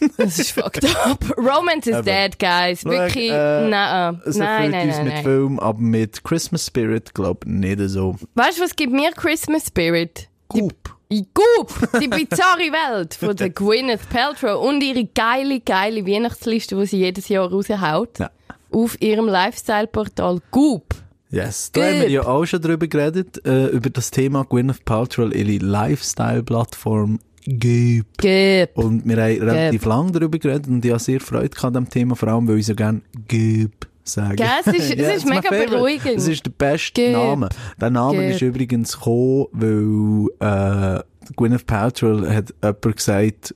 [0.16, 1.24] Das ist fucked up.
[1.38, 2.84] Romance is dead, guys.
[2.84, 5.22] Wirklich, äh, nein, nein, nein, uns nein, mit nein.
[5.22, 8.16] Film, aber mit Christmas Spirit, glaube ich, nicht so.
[8.34, 10.28] Weißt du, was gibt mir Christmas Spirit?
[10.48, 10.95] Goop.
[11.08, 16.98] Goop, die bizarre Welt von der Gwyneth Paltrow und ihre geile, geile Weihnachtsliste, die sie
[16.98, 18.18] jedes Jahr raushaut.
[18.18, 18.30] Ja.
[18.72, 20.94] Auf ihrem Lifestyle-Portal Goop.
[21.30, 25.32] Yes, da haben wir ja auch schon drüber geredet, äh, über das Thema Gwyneth Paltrow,
[25.32, 28.06] ihre Lifestyle-Plattform Goop.
[28.18, 28.70] Goop.
[28.74, 32.16] Und wir haben relativ lang darüber geredet und ich habe sehr Freude an dem Thema,
[32.16, 34.36] vor allem weil ich so gerne Goop sagen.
[34.36, 36.16] Gell, es ist- es ist mega beruhigend.
[36.18, 37.12] Es ist der beste Goop.
[37.12, 37.48] Name.
[37.80, 38.30] Der Name Goop.
[38.30, 41.02] ist übrigens gekommen, weil äh,
[41.36, 43.54] Gwyneth Paltrow hat jemand gesagt,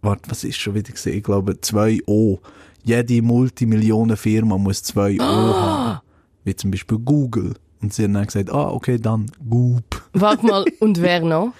[0.00, 1.18] warte, was ist schon wieder gesehen?
[1.18, 2.38] Ich glaube, zwei O.
[2.84, 6.00] Jede Multimillionenfirma muss zwei O haben.
[6.44, 7.54] Wie zum Beispiel Google.
[7.80, 10.02] Und sie haben dann gesagt, ah, okay, dann Goop.
[10.12, 11.52] Warte mal, und wer noch?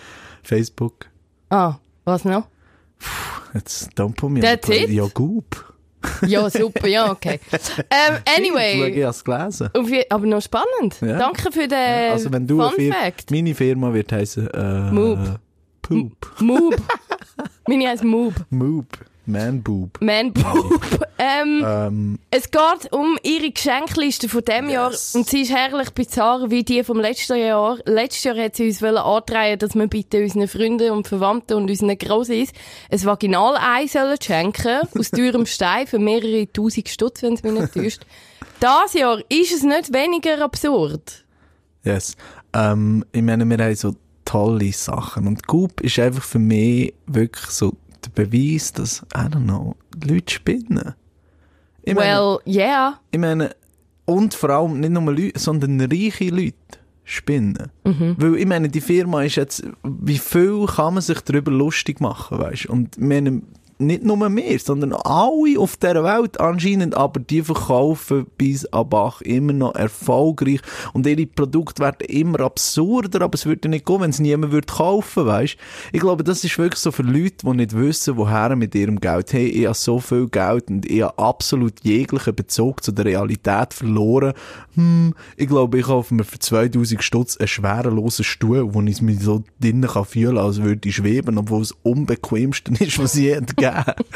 [0.42, 1.06] Facebook.
[1.50, 2.46] Ah, was noch?
[3.54, 4.90] Jetzt don't put me That's on the plate.
[4.92, 4.96] it?
[4.96, 5.71] Ja, Goop.
[6.26, 7.40] Ja, super, ja, okay.
[7.52, 9.70] Ähm, Schau, Ich anyway, habe es gelesen.
[10.10, 10.96] aber noch spannend.
[11.00, 11.18] Ja.
[11.18, 13.30] Danke für den Also wenn du Fun Fir Fact.
[13.30, 15.18] meine Firma wird heißen äh, Moop.
[15.82, 16.12] Poop.
[16.40, 16.76] Moob.
[17.68, 18.34] Meine heisst Moob.
[18.50, 18.86] Moob.
[19.24, 19.98] Man Boob.
[20.00, 21.06] Man Boob.
[21.18, 25.14] ähm, Ähm, Es geht um ihre Geschenkliste von diesem Jahr Yes.
[25.14, 27.78] und sie ist herrlich bizarr wie die vom letzten Jahr.
[27.86, 31.70] Letztes Jahr hat sie uns wollen antreiben, dass wir bitte unseren Freunden und Verwandten und
[31.70, 32.50] unseren Grossis
[32.90, 37.74] ein Vaginalei sollen schenken aus teurem Stein für mehrere tausend Stutz, wenn es mich nicht
[37.74, 38.02] täuscht.
[38.58, 41.24] Das Jahr ist es nicht weniger absurd.
[41.84, 42.16] yes.
[42.54, 45.26] Ähm, ich meine, wir haben so tolle Sachen.
[45.26, 47.72] Und Coop ist einfach für mich wirklich so
[48.04, 50.94] der Beweis, dass, I don't know, Leute spinnen.
[51.82, 53.00] Ich meine, well, yeah.
[53.10, 53.54] ich meine,
[54.04, 56.56] und vor allem nicht nur Leute, sondern reiche Leute
[57.04, 57.70] spinnen.
[57.84, 62.38] Weil ich meine, die Firma ist jetzt, wie viel kann man sich darüber lustig machen,
[62.38, 63.42] weißt Und ich meine,
[63.86, 69.20] nicht nur wir, sondern alle auf der Welt anscheinend, aber die verkaufen bis an Bach
[69.22, 70.60] immer noch erfolgreich
[70.92, 74.66] und ihre Produkte werden immer absurder, aber es würde nicht gehen, wenn es niemand würde
[74.66, 75.56] kaufen, weißt
[75.92, 79.32] Ich glaube, das ist wirklich so für Leute, die nicht wissen, woher mit ihrem Geld.
[79.32, 83.74] Hey, ich habe so viel Geld und ich habe absolut jeglichen Bezug zu der Realität
[83.74, 84.32] verloren.
[84.74, 89.20] Hm, ich glaube, ich kaufe mir für 2000 Stutz einen schwerelosen Stuhl, wo ich mich
[89.20, 93.40] so drinnen kann als würde ich schweben, obwohl es unbequemste ist, was je
[93.72, 94.04] gegeben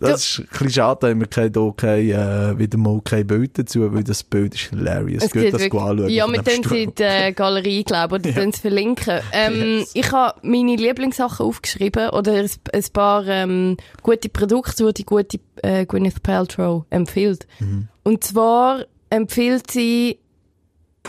[0.00, 3.58] Das ist ein bisschen schade, haben wir kein, da kein, äh, wieder mal kein Bild
[3.58, 5.24] dazu, weil das Bild ist hilarious.
[5.24, 6.08] Es Geht das wirklich- anschauen.
[6.08, 8.52] Ja, wir können sie in der Galerie, glaube ich, oder ja.
[8.52, 9.20] verlinken.
[9.32, 9.90] Ähm, Yes.
[9.92, 15.38] Ich habe meine Lieblingssachen aufgeschrieben oder ein, ein paar ähm, gute Produkte, die die gute
[15.62, 17.46] äh, Gwyneth Paltrow empfiehlt.
[17.58, 17.88] Mhm.
[18.02, 20.18] Und zwar empfiehlt sie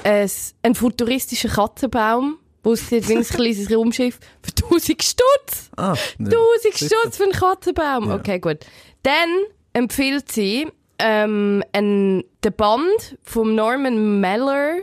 [0.03, 5.69] es, einen futuristischen Katzenbaum, sieht wie ein kleines Raumschiff für 1000 Stutz.
[5.77, 6.29] Ah, ne.
[6.29, 8.11] 1000 Stutz für einen Katzenbaum.
[8.11, 8.59] Okay, gut.
[9.03, 9.29] Dann
[9.73, 10.67] empfiehlt sie
[10.99, 14.81] ähm, ein, den Band vom Norman Mailer,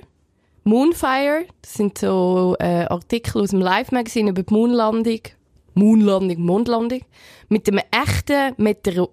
[0.64, 1.46] Moonfire.
[1.62, 5.20] Das sind so äh, Artikel aus dem Live-Magazin über die Moonlandung.
[5.74, 7.02] Moonlandung, Mondlandung.
[7.48, 9.08] Mit einem echten Meteoroid.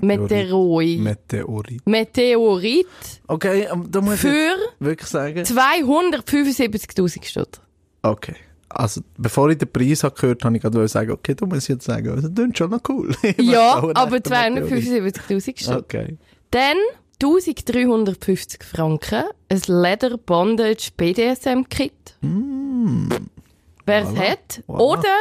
[0.00, 1.00] Meteorit.
[1.00, 1.00] Meteoroid.
[1.00, 1.86] Meteorit.
[1.86, 2.86] Meteorit
[3.26, 5.40] Okay, aber da muss ich für wirklich sagen.
[5.40, 7.60] 275.000 Stutz.
[8.02, 8.34] Okay.
[8.68, 11.84] Also, bevor ich den Preis habe gehört, habe ich gerade sagen, okay, du musst jetzt
[11.84, 13.14] sagen, also, das klingt schon noch cool.
[13.22, 15.18] Ich Ja, aber echten Meteorit.
[15.28, 15.68] 275.000 Stutz.
[15.68, 16.16] Okay.
[16.50, 16.76] Dann
[17.22, 21.92] 1350 Franken, ein Leather Bondage BDSM-Kit.
[22.20, 24.16] Wer es Mm.
[24.16, 24.18] Voilà.
[24.18, 24.62] hat.
[24.66, 24.78] Voilà.
[24.80, 25.16] Oder,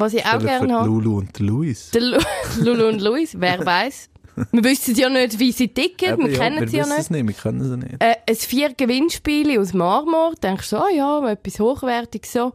[0.00, 1.90] was ich auch gerne habe, Lulu und Luis.
[1.94, 2.18] Lu
[2.60, 4.10] Lulu und Luis, wer weiß.
[4.52, 6.98] Wir wissen ja nicht, wie sie ticken, Eben, wir kennen wir sie ja nicht.
[6.98, 7.96] es nicht, wir können sie nicht.
[8.00, 12.52] Äh, ein vier Gewinnspiele aus Marmor, denkst du, so, ah ja, etwas Hochwertiges so.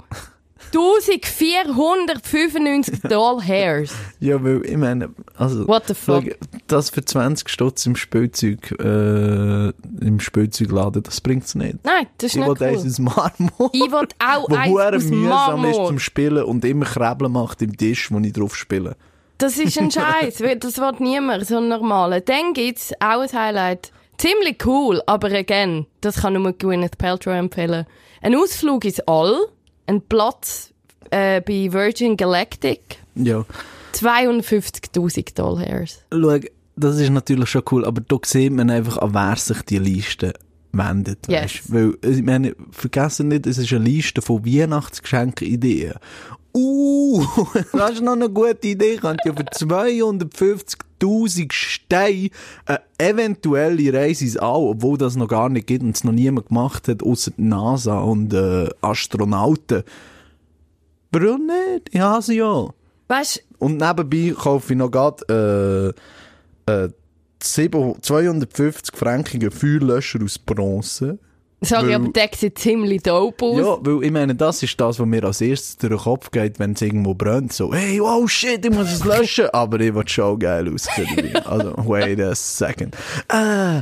[0.72, 3.92] 1495 Doll Hairs.
[4.20, 6.24] Ja, weil ich meine, also, What the fuck?
[6.68, 9.70] das für 20 Stutz im Spielzeug, äh,
[10.06, 11.84] im Spielzeugladen, das bringt's nicht.
[11.84, 13.70] Nein, das ist Ich nicht will eins aus Marmor.
[13.74, 15.88] Ich will auch eins aus mühsam ist Marmor.
[15.88, 18.96] zum Spielen und immer Krebeln macht im Tisch, wo ich drauf spiele.
[19.40, 20.42] Das ist ein Scheiß.
[20.60, 22.22] Das wird niemand, so ein normaler.
[22.22, 23.92] Dann gibt's auch ein Highlight.
[24.18, 27.86] Ziemlich cool, aber again, das kann nur Gwyneth Paltrow empfehlen.
[28.22, 29.36] Ein Ausflug ins All,
[29.88, 30.72] ein Platz
[31.12, 33.46] äh, bei Virgin Galactic, Ja.
[33.94, 36.04] 52.000 Dollars.
[36.12, 36.40] Schau,
[36.76, 40.34] das ist natürlich schon cool, aber da sieht man einfach, an wer sich die Liste
[40.72, 41.28] wendet.
[41.28, 41.44] Yes.
[41.44, 41.74] Weißt?
[41.74, 45.94] Weil, ich meine, vergessen nicht, es ist eine Liste von Weihnachtsgeschenke-Ideen.
[46.56, 47.26] Uh,
[47.74, 48.98] das ist noch eine gute Idee.
[48.98, 52.30] Könnt ja für 250.000 Steine
[52.66, 56.50] eine eventuelle Reise ins All, obwohl das noch gar nicht gibt und es noch niemand
[56.50, 59.84] gemacht hat, außer die NASA und äh, Astronauten.
[61.12, 61.90] Warum nicht?
[61.92, 62.70] Ich habe sie ja.
[63.08, 65.94] Weißt Und nebenbei kaufe ich noch gerade
[66.68, 66.90] äh, äh,
[67.42, 71.20] 7 250 frankigen Feuerlöscher aus Bronze.
[71.64, 73.58] Sorry, Weil- aber der sieht ziemlich dope aus.
[73.58, 76.60] Ja, weil ich meine, das ist das, was mir als erstes durch den Kopf geht,
[76.60, 77.54] wenn es irgendwo brennt.
[77.54, 79.50] So, hey, oh shit, ich muss es löschen.
[79.52, 81.36] Aber ich will schon geil aussehen.
[81.46, 82.96] also, wait a second.
[83.30, 83.82] Äh,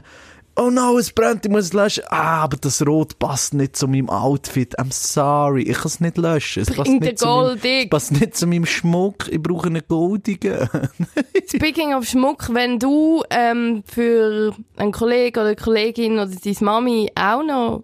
[0.56, 2.04] oh no, es brennt, ich muss es löschen.
[2.08, 4.78] Ah, aber das Rot passt nicht zu meinem Outfit.
[4.80, 6.64] I'm sorry, ich kann es nicht löschen.
[6.64, 9.28] Es passt Bring nicht, zu meinem, es passt nicht zu meinem Schmuck.
[9.30, 10.70] Ich brauche einen goldigen.
[11.48, 17.12] Speaking of Schmuck, wenn du ähm, für einen Kollegen oder eine Kollegin oder deine Mami
[17.16, 17.84] auch noch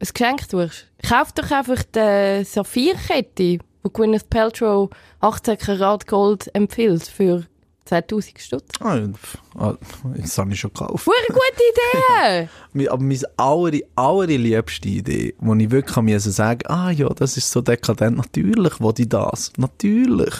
[0.00, 3.60] ein Geschenk tust, kauf doch einfach die Saphirkette, die
[3.92, 7.44] Gwyneth Paltrow 18 Karat Gold empfiehlt für
[7.90, 8.70] 2000 Stutz.
[8.78, 9.00] Ah,
[9.58, 9.74] ah,
[10.16, 11.06] das habe ich schon gekauft.
[11.06, 12.88] Hure gute Idee!
[12.88, 17.50] Aber meine aller, allerliebste Idee, wo ich wirklich kann müssen sagen, ah ja, das ist
[17.50, 20.34] so dekadent, natürlich will ich das, natürlich.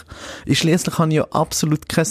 [0.47, 2.07] Ich schliesslich habe ich ja absolut kein,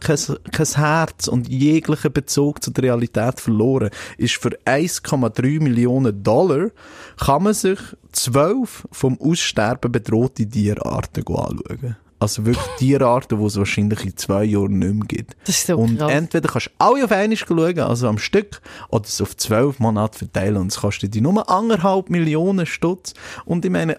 [0.00, 0.18] kein,
[0.52, 3.88] kein Herz und jeglichen Bezug zur Realität verloren.
[4.18, 6.68] Ist für 1,3 Millionen Dollar
[7.16, 7.78] kann man sich
[8.12, 11.96] zwölf vom Aussterben bedrohte Tierarten anschauen.
[12.22, 15.36] Also wirklich Tierarten, die es wahrscheinlich in zwei Jahren nicht mehr gibt.
[15.44, 16.12] Das ist so Und krass.
[16.12, 20.18] entweder kannst du alle auf einmal schauen, also am Stück, oder es auf zwölf Monate
[20.18, 23.14] verteilen und es kostet dich nur anderthalb Millionen Stutz.
[23.44, 23.98] Und ich meine,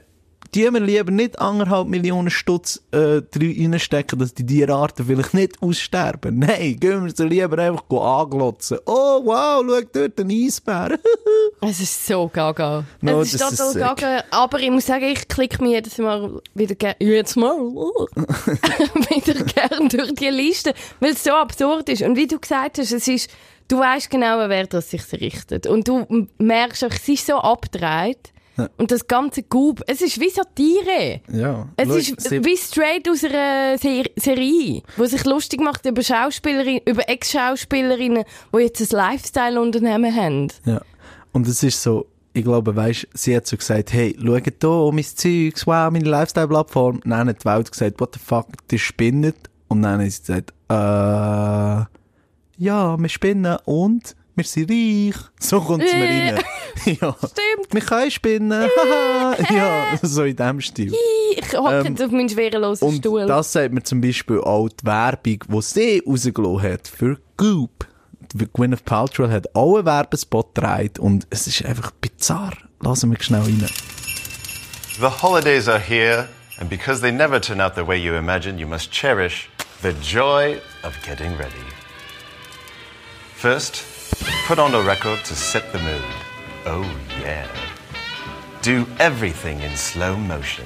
[0.56, 6.40] die wir lieber nicht anderthalb Millionen Stutz äh, reinstecken, dass die Tierarten vielleicht nicht aussterben.
[6.40, 8.80] Nein, gehen wir sie lieber einfach go anglotzen.
[8.86, 11.00] Oh wow, schau dort, ein Eisbär.
[11.66, 12.84] Es ist so gaga.
[13.00, 13.82] No, es ist ist total sick.
[13.82, 14.24] gaga.
[14.32, 19.88] Aber ich muss sagen, ich klicke mich jedes Mal wieder gerne, jetzt mal, wieder gern
[19.88, 22.02] durch die Liste, weil es so absurd ist.
[22.02, 23.32] Und wie du gesagt hast, es ist,
[23.70, 25.66] du weißt genau, wer das sich richtet.
[25.66, 28.34] Und du merkst auch, es ist so abgedreht.
[28.78, 31.22] Und das ganze Gub, es ist wie Satire.
[31.32, 31.68] Ja.
[31.76, 36.82] Es schau, ist wie straight aus einer Ser Serie, wo sich lustig macht über Schauspielerinnen,
[36.86, 40.48] über Ex-Schauspielerinnen, die jetzt ein Lifestyle-Unternehmen haben.
[40.66, 40.82] Ja.
[41.32, 45.04] Und es ist so, ich glaube, weißt, sie hat so gesagt, hey, schau hier, mein
[45.04, 47.02] Zeugs, wow, meine Lifestyle-Plattform.
[47.06, 49.36] Dann hat die Welt gesagt, what the fuck, die spinnet.
[49.68, 51.86] Und dann hat sie gesagt, äh,
[52.64, 55.16] ja, wir spinnen und wir sind reich.
[55.40, 56.30] So kommt es mir Äh.
[56.36, 56.44] rein.
[56.86, 57.16] ja.
[57.18, 57.72] Stimmt.
[57.72, 58.70] Wir können spinnen.
[58.78, 59.36] Haha.
[59.54, 60.94] ja, so in dem Stil.
[61.36, 63.26] Ich hocke Ähm, jetzt auf meinen schwerelosen Und Stuhl.
[63.26, 67.88] das sagt mir zum Beispiel auch die Werbung, die sie rausgelassen hat für Goop.
[68.34, 72.54] Die Gwyneth Paltrow hat auch einen Werbespot gedreht und es ist einfach bizarr.
[72.82, 73.68] Lassen wir schnell rein.
[75.00, 76.28] The holidays are here,
[76.60, 79.50] and because they never turn out the way you imagine, you must cherish
[79.82, 81.54] the joy of getting ready.
[83.36, 83.84] First,
[84.48, 86.02] put on a record to set the mood.
[86.66, 87.48] Oh, yeah.
[88.62, 90.66] Do everything in slow motion.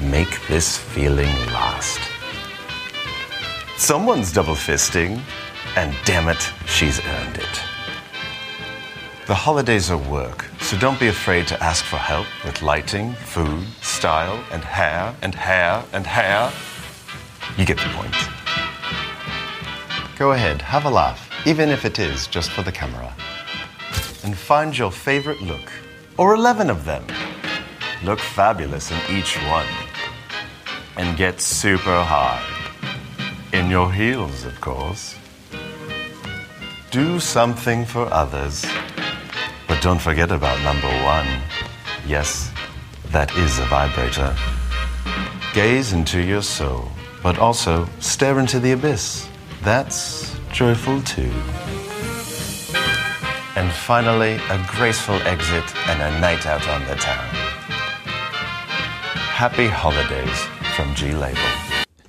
[0.00, 1.98] Make this feeling last.
[3.76, 5.20] Someone's double fisting,
[5.74, 7.60] and damn it, she's earned it.
[9.26, 13.66] The holidays are work, so don't be afraid to ask for help with lighting, food,
[13.82, 16.52] style, and hair, and hair, and hair.
[17.58, 18.14] You get the point.
[20.16, 23.12] Go ahead, have a laugh, even if it is just for the camera.
[24.26, 25.70] And find your favorite look,
[26.16, 27.06] or 11 of them.
[28.02, 29.68] Look fabulous in each one.
[30.96, 32.42] And get super high.
[33.52, 35.14] In your heels, of course.
[36.90, 38.66] Do something for others.
[39.68, 41.28] But don't forget about number one.
[42.04, 42.50] Yes,
[43.12, 44.36] that is a vibrator.
[45.54, 46.88] Gaze into your soul,
[47.22, 49.28] but also stare into the abyss.
[49.62, 51.30] That's joyful too.
[53.56, 57.24] And finally, a graceful exit and a night out on the town.
[59.32, 60.38] Happy holidays
[60.76, 61.40] from G Label.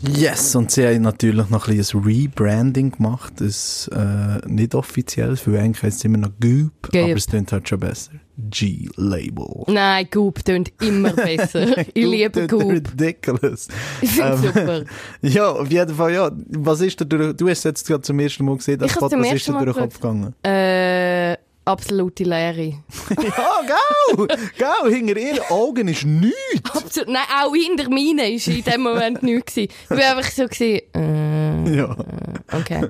[0.02, 5.38] Yes, und sie haben natürlich noch ein bisschen ein Rebranding gemacht, das äh, nicht offiziell,
[5.38, 6.96] für eigentlich heisst es immer noch Goop, Goop.
[6.96, 8.12] aber es klingt halt schon besser.
[8.38, 9.64] G-Label.
[9.68, 11.78] Nein, Goop tönt immer besser.
[11.80, 12.64] ich liebe Goop.
[12.72, 13.68] Ridiculous.
[14.02, 14.84] Ähm, super.
[15.22, 16.32] Ja, auf jeden Fall, ja.
[16.50, 19.48] Was ist da durch, du hast jetzt gerade zum ersten Mal gesehen, das was ist
[19.48, 20.36] da Mal durch den Kopf gegangen?
[20.44, 22.74] Äh, absolute Leere.
[23.10, 24.28] ja, gau!
[24.58, 26.36] Gau, hinter ihren Augen ist nichts!
[26.74, 27.10] Absolut.
[27.10, 29.58] Nein, auch hinter meinen war in dem Moment nichts.
[29.58, 31.96] Ich war einfach so, gewesen, äh, Ja.
[32.54, 32.88] okay.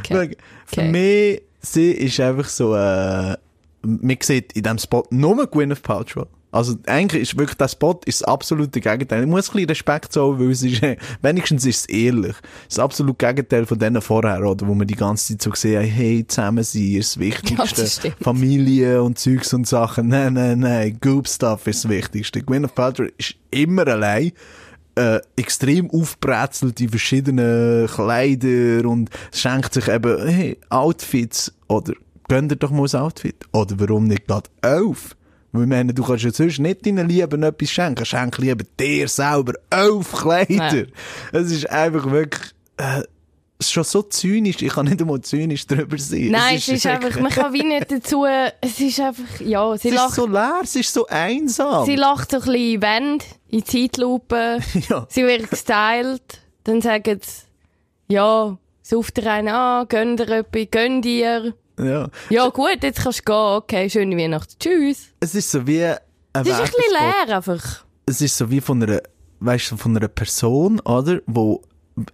[0.00, 0.36] Okay.
[0.66, 0.88] Für Okay.
[0.90, 3.36] mich, sie ist einfach so, äh,
[3.82, 6.26] man sieht in diesem Spot nur Gwyneth Paltrow.
[6.50, 9.22] Also eigentlich ist wirklich der Spot ist das absolute Gegenteil.
[9.22, 10.80] Ich muss ein bisschen Respekt zollen, weil es ist,
[11.22, 12.36] wenigstens ist es ehrlich.
[12.68, 15.90] Das absolute Gegenteil von denen vorher, oder, wo man die ganze Zeit so gesehen hat,
[15.90, 17.82] hey, zusammen sein ist das Wichtigste.
[17.82, 18.16] das stimmt.
[18.22, 20.08] Familie und Zeugs und Sachen.
[20.08, 22.40] Nein, nein, nein, Goop Stuff ist das Wichtigste.
[22.40, 24.32] Gwyneth Paltrow ist immer allein
[24.98, 31.92] äh, extrem aufbrezelt in verschiedenen Kleider und schenkt sich eben hey, Outfits oder
[32.28, 35.16] gönnt ihr doch mal ein Outfit oder warum nicht gerade elf?
[35.52, 39.08] Weil ich meine, du kannst ja sonst nicht deinen Lieben etwas schenken, schenk lieber dir
[39.08, 40.86] selber elf Kleider.
[41.32, 43.02] Es ist einfach wirklich äh,
[43.60, 46.28] es ist schon so zynisch, ich kann nicht einmal zynisch drüber sein.
[46.30, 49.88] Nein, es ist wirklich- einfach, man kann wie nicht dazu, es ist einfach, ja, sie
[49.88, 51.84] es ist lacht, so leer, es ist so einsam.
[51.84, 55.06] sie lacht so ein bisschen in Wände, in Zeitlupe, ja.
[55.08, 61.02] sie wird gestylt, dann sagen sie, ja, sauft dir einen an, gönn dir etwas, gönn
[61.02, 61.54] dir.
[61.78, 62.08] Ja.
[62.30, 65.08] Ja gut, jetzt kannst du gehen, okay, schöne Weihnachten, tschüss.
[65.20, 65.96] Es ist so wie ein
[66.32, 67.84] Es ist ein bisschen leer einfach.
[68.06, 69.00] es ist so wie von einer,
[69.40, 71.62] weißt du, von einer Person, oder, wo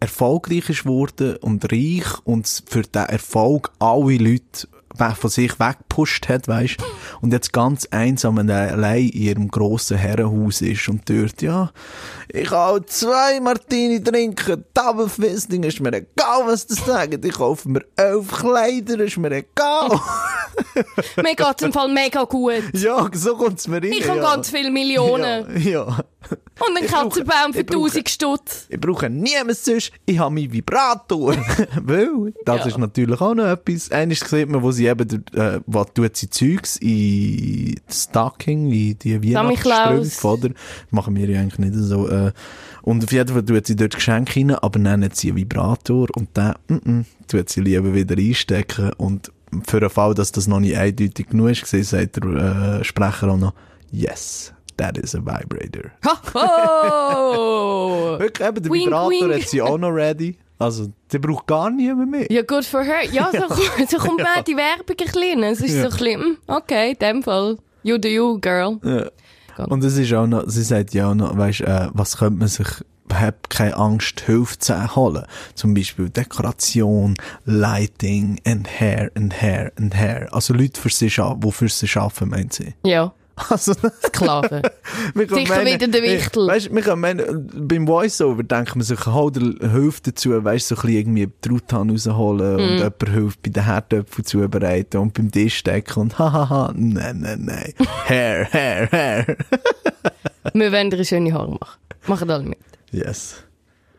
[0.01, 4.67] erfolgreich ist worden und reich und für den Erfolg alle Leute
[4.97, 6.77] von sich weggepusht hat, weißt
[7.21, 11.71] und jetzt ganz einsam und allein in ihrem grossen Herrenhaus ist und dort, ja,
[12.29, 17.69] ich auch zwei Martini trinken, Double Fisting, ist mir egal, was das sagt, ich kaufe
[17.69, 20.01] mir elf Kleider, ist mir egal.
[21.23, 22.63] Mir geht's im Fall mega gut.
[22.75, 23.93] Ja, so kommt's mir rein.
[23.93, 24.35] Ich habe ja.
[24.35, 25.47] ganz viele Millionen.
[25.61, 26.05] Ja, ja.
[26.67, 28.67] Und einen Katzenbaum für ich brauche- 1000 Stutz.
[28.69, 29.93] Ich brauche niemand sonst.
[30.07, 31.35] Ich habe meinen Vibrator.
[31.83, 32.67] Weil, das Ja.
[32.67, 33.91] ist natürlich auch noch etwas.
[33.91, 39.35] Eines sieht man, wo sie eben, äh, was tut sie Zeugs in Stocking, in die.
[39.35, 40.51] Weihnachtsstrümpfe, oder?
[40.91, 42.09] Machen wir ja eigentlich nicht so.
[42.09, 42.33] Äh.
[42.83, 46.37] Und auf jeden Fall tut sie dort Geschenke rein, aber nennen sie einen Vibrator und
[46.37, 49.33] den, mm -mm, tut sie lieber wieder einstecken und
[49.63, 53.37] für den Fall, dass das noch nicht eindeutig genug gesehen, sagt der äh, Sprecher auch
[53.37, 53.55] noch,
[53.91, 55.91] yes, that is a vibrator.
[56.35, 58.17] Oh!
[58.19, 59.35] Wirklich, eben, der Wink, Vibrator wink.
[59.43, 60.37] hat sie auch noch ready.
[60.59, 62.31] Also, der braucht gar niemand mehr.
[62.31, 63.05] Ja, good for her.
[63.11, 65.43] Ja, so, kommt- so kommt mir die Werbung ein bisschen.
[65.43, 65.83] Es ist Ja.
[65.83, 67.59] so ein bisschen, hm, okay, in dem Fall.
[67.83, 68.79] You do you, girl.
[68.85, 69.65] Ja.
[69.67, 72.49] Und es ist auch noch, sie sagt ja auch noch, weisst, äh, was könnte man
[72.49, 72.67] sich,
[73.13, 75.25] hab keine Angst, Hilfe zu holen.
[75.55, 80.29] Zum Beispiel Dekoration, Lighting, and Hair, and Hair, and Hair.
[80.33, 82.75] Also Leute für sie, die für sie arbeiten, meint sie.
[82.85, 83.13] Ja,
[83.51, 83.75] Also,
[84.07, 84.63] Sklaven.
[85.15, 86.47] Sicher wieder der Wichtel.
[86.47, 90.77] Weißt, wir können meinen, beim Voiceover denkt man sich, hol dir hilft dazu, weißt, so
[90.77, 92.63] ein bisschen irgendwie die Truthahn rausholen Mhm.
[92.63, 97.45] und jemand hilft bei den Herdöpfeln zubereiten und beim Tisch decken und hahaha, nein, nein,
[97.45, 97.75] nein.
[98.09, 99.37] Hair, Hair, Hair.
[100.53, 101.79] Wir wollen dir schöne Haare machen.
[102.07, 102.59] Machen alle mit.
[102.95, 103.43] Yes.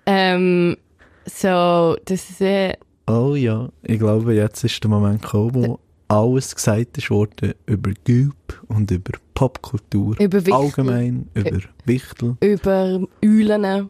[0.05, 0.77] Ähm,
[1.25, 2.73] so, das ist, äh,
[3.07, 7.91] Oh ja, ich glaube, jetzt ist der Moment gekommen, wo alles gesagt ist worden über
[8.05, 10.19] Goop und über Popkultur.
[10.19, 10.53] Über Wichtel.
[10.53, 12.37] Allgemein, über Wichtel.
[12.39, 13.89] über Eulen.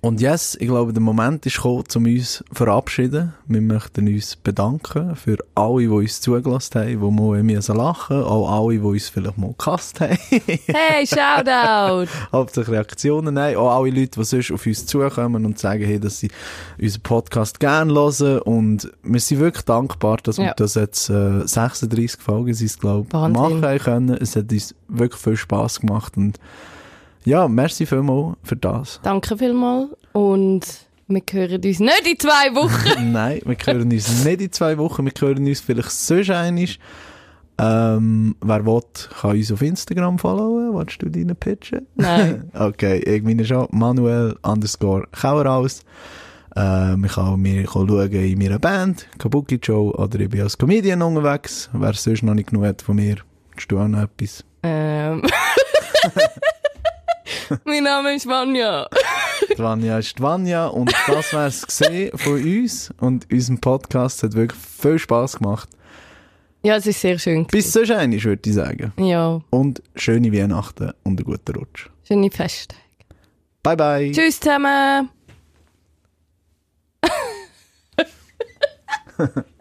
[0.00, 3.34] Und yes, ich glaube, der Moment ist gekommen, um uns zu verabschieden.
[3.48, 8.48] Wir möchten uns bedanken für alle, die uns zugelassen haben, die mal müssen lachen auch
[8.48, 10.16] alle, die uns vielleicht mal gehasst haben.
[10.30, 12.08] Hey, Shoutout!
[12.32, 13.56] Hauptsächlich Reaktionen haben.
[13.56, 16.30] Auch alle Leute, die sonst auf uns zukommen und sagen, hey, dass sie
[16.80, 18.38] unseren Podcast gerne hören.
[18.42, 20.54] Und wir sind wirklich dankbar, dass wir Ja.
[20.54, 24.10] das jetzt äh, 36 Folgen sind, glaube ich, machen können.
[24.10, 26.16] Es hat uns wirklich viel Spass gemacht.
[26.16, 26.38] Und
[27.28, 29.00] ja, merci vielmals für das.
[29.02, 29.90] Danke vielmals.
[30.12, 30.62] Und
[31.08, 33.12] wir hören uns nicht in zwei Wochen.
[33.12, 36.68] Nein, wir hören uns nicht in zwei Wochen, wir hören uns vielleicht sonst einmal.
[37.60, 38.82] Ähm, wer will,
[39.20, 40.74] kann uns auf Instagram followen.
[40.74, 41.86] Willst du deinen pitchen?
[41.96, 42.50] Nein.
[42.54, 43.66] okay, ich meine schon.
[43.72, 45.82] Manuel underscore Kaueraus.
[46.56, 51.02] Äh, man kann mir schauen in meiner Band, Kabuki Show, oder ich bin als Comedian
[51.02, 51.68] unterwegs.
[51.72, 53.16] Wer sonst noch nicht genug hat von mir,
[53.54, 54.44] hast du auch noch etwas?
[54.62, 55.22] ähm.
[57.64, 58.86] mein Name ist Vanja.
[59.56, 64.98] Vanja ist Vanja und das wär's gesehen von uns und unserem Podcast hat wirklich viel
[64.98, 65.68] Spass gemacht.
[66.62, 67.46] Ja, es ist sehr schön.
[67.46, 68.92] Bis sonst einmal, würde ich sagen.
[68.98, 71.88] Ja, Und schöne Weihnachten und einen guten Rutsch.
[72.06, 72.80] schöne Festtage.
[73.62, 74.10] Bye bye.
[74.12, 75.08] Tschüss zusammen.